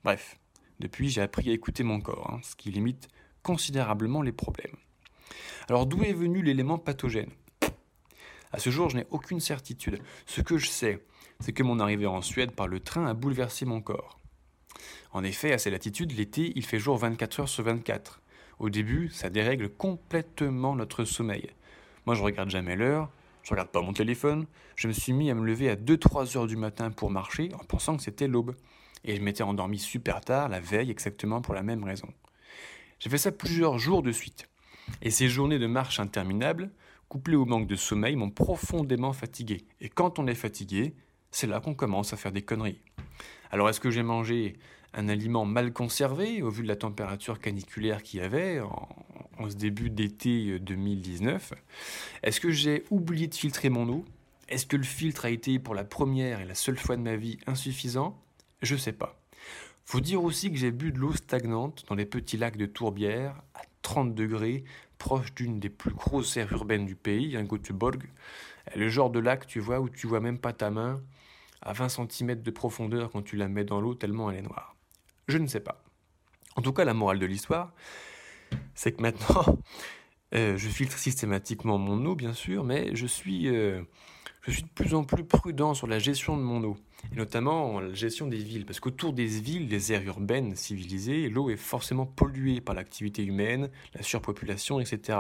Bref, 0.04 0.38
depuis 0.80 1.10
j'ai 1.10 1.20
appris 1.20 1.50
à 1.50 1.52
écouter 1.52 1.82
mon 1.82 2.00
corps, 2.00 2.30
hein, 2.32 2.40
ce 2.42 2.56
qui 2.56 2.70
limite 2.70 3.08
considérablement 3.42 4.22
les 4.22 4.32
problèmes. 4.32 4.76
Alors 5.68 5.86
d'où 5.86 6.02
est 6.02 6.14
venu 6.14 6.42
l'élément 6.42 6.78
pathogène? 6.78 7.30
À 8.52 8.58
ce 8.58 8.70
jour, 8.70 8.88
je 8.88 8.96
n'ai 8.96 9.06
aucune 9.11 9.40
certitude. 9.40 10.00
Ce 10.26 10.40
que 10.40 10.58
je 10.58 10.68
sais, 10.68 11.04
c'est 11.40 11.52
que 11.52 11.62
mon 11.62 11.80
arrivée 11.80 12.06
en 12.06 12.22
Suède 12.22 12.52
par 12.52 12.66
le 12.66 12.80
train 12.80 13.06
a 13.06 13.14
bouleversé 13.14 13.64
mon 13.66 13.80
corps. 13.80 14.18
En 15.12 15.24
effet, 15.24 15.52
à 15.52 15.58
ces 15.58 15.70
latitudes, 15.70 16.12
l'été, 16.12 16.52
il 16.54 16.64
fait 16.64 16.78
jour 16.78 16.96
24 16.96 17.40
heures 17.40 17.48
sur 17.48 17.64
24. 17.64 18.22
Au 18.58 18.70
début, 18.70 19.08
ça 19.11 19.30
dérègle 19.30 19.68
complètement 19.68 20.74
notre 20.74 21.04
sommeil. 21.04 21.50
Moi, 22.06 22.14
je 22.14 22.22
regarde 22.22 22.50
jamais 22.50 22.76
l'heure, 22.76 23.11
je 23.42 23.50
regarde 23.50 23.70
pas 23.70 23.80
mon 23.80 23.92
téléphone. 23.92 24.46
Je 24.76 24.88
me 24.88 24.92
suis 24.92 25.12
mis 25.12 25.30
à 25.30 25.34
me 25.34 25.44
lever 25.44 25.70
à 25.70 25.76
2-3 25.76 26.37
heures 26.37 26.46
du 26.46 26.56
matin 26.56 26.90
pour 26.90 27.11
marcher 27.11 27.50
en 27.54 27.64
pensant 27.64 27.96
que 27.96 28.02
c'était 28.02 28.28
l'aube. 28.28 28.54
Et 29.04 29.16
je 29.16 29.22
m'étais 29.22 29.42
endormi 29.42 29.78
super 29.78 30.20
tard 30.20 30.48
la 30.48 30.61
veille 30.61 30.90
exactement 30.90 31.40
pour 31.40 31.54
la 31.54 31.62
même 31.62 31.84
raison. 31.84 32.08
J'ai 32.98 33.11
fait 33.11 33.18
ça 33.18 33.32
plusieurs 33.32 33.78
jours 33.78 34.02
de 34.02 34.12
suite. 34.12 34.48
Et 35.02 35.11
ces 35.11 35.28
journées 35.28 35.58
de 35.58 35.66
marche 35.66 36.00
interminables, 36.00 36.70
couplées 37.08 37.36
au 37.36 37.44
manque 37.44 37.66
de 37.66 37.76
sommeil, 37.76 38.16
m'ont 38.16 38.30
profondément 38.30 39.12
fatigué. 39.12 39.64
Et 39.80 39.88
quand 39.88 40.18
on 40.18 40.26
est 40.26 40.34
fatigué, 40.34 40.94
c'est 41.30 41.46
là 41.46 41.60
qu'on 41.60 41.74
commence 41.74 42.12
à 42.12 42.16
faire 42.16 42.32
des 42.32 42.42
conneries. 42.42 42.82
Alors 43.50 43.68
est-ce 43.68 43.80
que 43.80 43.90
j'ai 43.90 44.02
mangé 44.02 44.58
un 44.94 45.08
aliment 45.08 45.44
mal 45.44 45.72
conservé 45.72 46.42
au 46.42 46.50
vu 46.50 46.62
de 46.62 46.68
la 46.68 46.76
température 46.76 47.40
caniculaire 47.40 48.02
qu'il 48.02 48.20
y 48.20 48.22
avait 48.22 48.60
en, 48.60 48.88
ce 49.48 49.54
début 49.54 49.90
d'été 49.90 50.58
2019 50.58 51.52
Est-ce 52.22 52.40
que 52.40 52.50
j'ai 52.50 52.84
oublié 52.90 53.28
de 53.28 53.34
filtrer 53.34 53.68
mon 53.68 53.88
eau? 53.88 54.04
Est-ce 54.48 54.66
que 54.66 54.76
le 54.76 54.82
filtre 54.82 55.26
a 55.26 55.30
été 55.30 55.58
pour 55.58 55.74
la 55.74 55.84
première 55.84 56.40
et 56.40 56.44
la 56.44 56.54
seule 56.54 56.78
fois 56.78 56.96
de 56.96 57.02
ma 57.02 57.16
vie 57.16 57.38
insuffisant? 57.46 58.18
Je 58.62 58.76
sais 58.76 58.92
pas. 58.92 59.20
Faut 59.84 60.00
dire 60.00 60.22
aussi 60.22 60.50
que 60.50 60.56
j'ai 60.56 60.70
bu 60.70 60.92
de 60.92 60.98
l'eau 60.98 61.12
stagnante 61.12 61.84
dans 61.88 61.94
les 61.94 62.04
petits 62.04 62.36
lacs 62.36 62.56
de 62.56 62.66
Tourbière 62.66 63.40
30 63.88 64.14
degrés, 64.14 64.64
proche 64.98 65.33
d'une 65.35 65.61
des 65.61 65.70
plus 65.70 65.94
grosses 65.94 66.37
aires 66.37 66.53
urbaines 66.53 66.85
du 66.85 66.94
pays, 66.94 67.38
un 67.38 67.44
Göteborg. 67.44 68.03
Le 68.77 68.90
genre 68.90 69.09
de 69.09 69.18
lac, 69.18 69.46
tu 69.46 69.61
vois, 69.61 69.81
où 69.81 69.88
tu 69.88 70.07
vois 70.07 70.20
même 70.20 70.38
pas 70.38 70.53
ta 70.53 70.70
main 70.70 71.01
à 71.62 71.72
20 71.72 71.88
cm 71.88 72.42
de 72.42 72.51
profondeur 72.51 73.11
quand 73.11 73.22
tu 73.22 73.37
la 73.37 73.48
mets 73.48 73.64
dans 73.64 73.81
l'eau 73.81 73.94
tellement 73.94 74.31
elle 74.31 74.40
est 74.40 74.42
noire. 74.42 74.77
Je 75.27 75.38
ne 75.38 75.46
sais 75.46 75.61
pas. 75.61 75.83
En 76.57 76.61
tout 76.61 76.74
cas, 76.74 76.85
la 76.85 76.92
morale 76.92 77.18
de 77.18 77.24
l'histoire, 77.24 77.72
c'est 78.74 78.92
que 78.92 79.01
maintenant, 79.01 79.59
euh, 80.35 80.59
je 80.59 80.68
filtre 80.68 80.98
systématiquement 80.98 81.79
mon 81.79 82.05
eau, 82.05 82.14
bien 82.14 82.35
sûr, 82.35 82.64
mais 82.64 82.94
je 82.94 83.07
suis, 83.07 83.48
euh, 83.48 83.81
je 84.42 84.53
suis 84.53 84.62
de 84.62 84.68
plus 84.68 84.94
en 84.94 85.05
plus 85.05 85.24
prudent 85.24 85.74
sur 85.74 85.87
la 85.87 85.98
gestion 85.98 86.37
de 86.37 86.42
mon 86.42 86.62
eau, 86.64 86.77
et 87.12 87.16
notamment 87.16 87.81
la 87.81 87.92
gestion 87.92 88.27
des 88.27 88.38
villes, 88.38 88.64
parce 88.64 88.81
qu'autour 88.81 89.12
des 89.12 89.27
villes, 89.27 89.68
des 89.68 89.92
aires 89.92 90.03
urbaines 90.05 90.55
civilisées, 90.57 91.29
l'eau 91.29 91.51
est 91.51 91.57
forcément 91.57 92.07
polluée 92.07 92.61
par 92.61 92.74
l'activité 92.74 93.24
humaine, 93.24 93.70
la 93.94 94.03
surpopulation, 94.03 94.81
etc. 94.81 95.18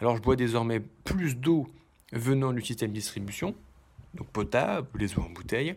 Alors 0.00 0.16
je 0.16 0.22
bois 0.22 0.36
désormais 0.36 0.80
plus 0.80 1.36
d'eau 1.36 1.66
venant 2.12 2.52
du 2.52 2.62
système 2.62 2.90
de 2.90 2.94
distribution, 2.94 3.54
donc 4.14 4.28
potable, 4.28 4.88
les 4.98 5.18
eaux 5.18 5.22
en 5.22 5.30
bouteille, 5.30 5.74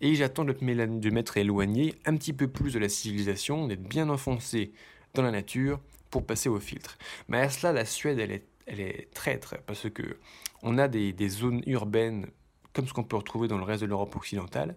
et 0.00 0.14
j'attends 0.14 0.44
de, 0.44 0.52
de 0.52 1.10
m'être 1.10 1.36
éloigné 1.36 1.94
un 2.04 2.16
petit 2.16 2.32
peu 2.32 2.48
plus 2.48 2.74
de 2.74 2.78
la 2.78 2.88
civilisation, 2.88 3.68
d'être 3.68 3.82
bien 3.82 4.08
enfoncé 4.08 4.72
dans 5.14 5.22
la 5.22 5.30
nature 5.30 5.78
pour 6.10 6.26
passer 6.26 6.48
au 6.48 6.60
filtre. 6.60 6.98
Mais 7.28 7.38
à 7.38 7.48
cela, 7.48 7.72
la 7.72 7.84
Suède, 7.84 8.18
elle 8.18 8.32
est, 8.32 8.44
elle 8.66 8.80
est 8.80 9.08
traître, 9.12 9.56
parce 9.66 9.90
que 9.90 10.18
on 10.62 10.78
a 10.78 10.88
des, 10.88 11.28
zones 11.28 11.62
urbaines 11.66 12.26
comme 12.72 12.86
ce 12.86 12.92
qu'on 12.92 13.04
peut 13.04 13.16
retrouver 13.16 13.48
dans 13.48 13.58
le 13.58 13.64
reste 13.64 13.82
de 13.82 13.86
l'Europe 13.86 14.16
occidentale, 14.16 14.76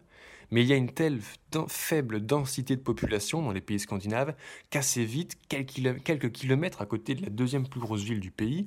mais 0.51 0.61
il 0.61 0.67
y 0.67 0.73
a 0.73 0.75
une 0.75 0.91
telle 0.91 1.19
faible 1.67 2.25
densité 2.25 2.75
de 2.75 2.81
population 2.81 3.41
dans 3.41 3.51
les 3.51 3.61
pays 3.61 3.79
scandinaves 3.79 4.35
qu'assez 4.69 5.05
vite, 5.05 5.37
quelques 5.47 6.31
kilomètres 6.31 6.81
à 6.81 6.85
côté 6.85 7.15
de 7.15 7.23
la 7.23 7.29
deuxième 7.29 7.67
plus 7.67 7.79
grosse 7.79 8.03
ville 8.03 8.19
du 8.19 8.31
pays, 8.31 8.65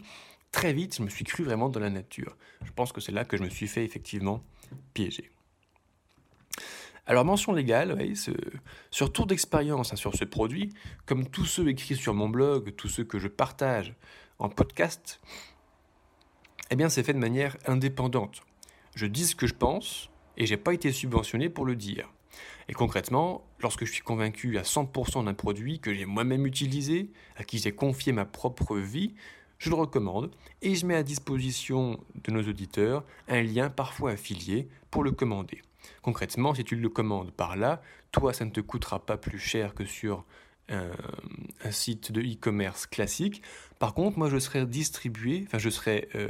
très 0.51 0.73
vite, 0.73 0.97
je 0.97 1.03
me 1.03 1.09
suis 1.09 1.25
cru 1.25 1.45
vraiment 1.45 1.69
dans 1.69 1.81
la 1.81 1.91
nature. 1.91 2.37
Je 2.65 2.73
pense 2.73 2.93
que 2.93 3.01
c'est 3.01 3.13
là 3.13 3.25
que 3.25 3.37
je 3.37 3.43
me 3.43 3.51
suis 3.51 3.69
fait 3.69 3.85
effectivement 3.85 4.43
piéger. 4.95 5.31
Alors 7.07 7.25
mention 7.25 7.53
légale, 7.53 7.97
sur 8.91 9.13
tour 9.13 9.27
d'expérience 9.27 9.93
hein, 9.93 9.97
sur 9.97 10.15
ce 10.15 10.27
produit, 10.27 10.75
comme 11.07 11.27
tous 11.27 11.47
ceux 11.47 11.67
écrits 11.69 11.97
sur 11.97 12.13
mon 12.13 12.29
blog, 12.29 12.75
tous 12.77 12.89
ceux 12.89 13.05
que 13.05 13.19
je 13.19 13.29
partage 13.29 13.95
en 14.39 14.49
podcast, 14.49 15.21
eh 16.71 16.77
bien 16.77 16.89
c'est 16.89 17.03
fait 17.03 17.13
de 17.13 17.19
manière 17.19 17.57
indépendante. 17.67 18.43
Je 18.95 19.07
dis 19.07 19.27
ce 19.27 19.35
que 19.35 19.47
je 19.47 19.55
pense 19.55 20.11
et 20.37 20.47
j'ai 20.47 20.57
pas 20.57 20.75
été 20.75 20.93
subventionné 20.93 21.49
pour 21.49 21.65
le 21.65 21.75
dire. 21.75 22.13
Et 22.69 22.73
concrètement, 22.73 23.45
lorsque 23.61 23.85
je 23.85 23.93
suis 23.93 24.03
convaincu 24.03 24.59
à 24.59 24.63
100% 24.63 25.25
d'un 25.25 25.35
produit 25.35 25.81
que 25.81 25.93
j'ai 25.93 26.05
moi-même 26.05 26.47
utilisé, 26.47 27.11
à 27.37 27.45
qui 27.45 27.59
j'ai 27.59 27.73
confié 27.73 28.13
ma 28.13 28.25
propre 28.25 28.77
vie, 28.77 29.15
je 29.59 29.71
le 29.71 29.77
recommande 29.77 30.31
et 30.63 30.75
je 30.77 30.87
mets 30.87 30.95
à 30.95 31.03
disposition 31.03 31.99
de 32.23 32.31
nos 32.31 32.43
auditeurs 32.43 33.05
un 33.27 33.43
lien 33.43 33.71
parfois 33.71 34.13
affilié 34.13 34.69
pour 34.91 35.03
le 35.03 35.11
commander. 35.11 35.63
Concrètement, 36.03 36.55
si 36.55 36.65
tu 36.65 36.77
le 36.77 36.89
commandes 36.89 37.33
par 37.33 37.57
là, 37.57 37.83
toi, 38.13 38.33
ça 38.33 38.45
ne 38.45 38.51
te 38.51 38.61
coûtera 38.61 39.05
pas 39.05 39.17
plus 39.17 39.39
cher 39.39 39.75
que 39.75 39.85
sur 39.85 40.25
un, 40.71 41.71
site 41.71 42.13
de 42.13 42.21
e-commerce 42.21 42.87
classique. 42.87 43.43
Par 43.79 43.95
contre, 43.95 44.19
moi, 44.19 44.29
je 44.29 44.39
serai 44.39 44.67
distribué, 44.67 45.45
enfin, 45.47 45.59
je 45.59 45.71
serai, 45.71 46.09
euh, 46.15 46.29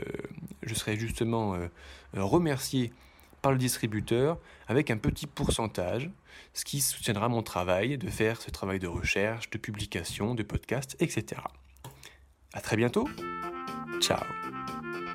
justement 0.63 1.55
euh, 1.55 1.69
remercié 2.15 2.93
par 3.43 3.53
le 3.53 3.59
distributeur 3.59 4.39
avec 4.67 4.91
un 4.91 4.97
petit 4.97 5.27
pourcentage, 5.27 6.11
ce 6.55 6.65
qui 6.65 6.81
soutiendra 6.81 7.29
mon 7.29 7.43
travail 7.43 7.99
de 7.99 8.09
faire 8.09 8.41
ce 8.41 8.51
travail 8.51 8.79
de 8.79 8.89
recherche, 8.89 9.51
de 9.51 9.59
publication, 9.59 10.35
de 10.35 10.43
podcast, 10.43 10.97
etc. 11.01 11.41
À 12.53 12.61
très 12.61 12.77
bientôt. 12.77 13.09
Ciao. 14.01 14.48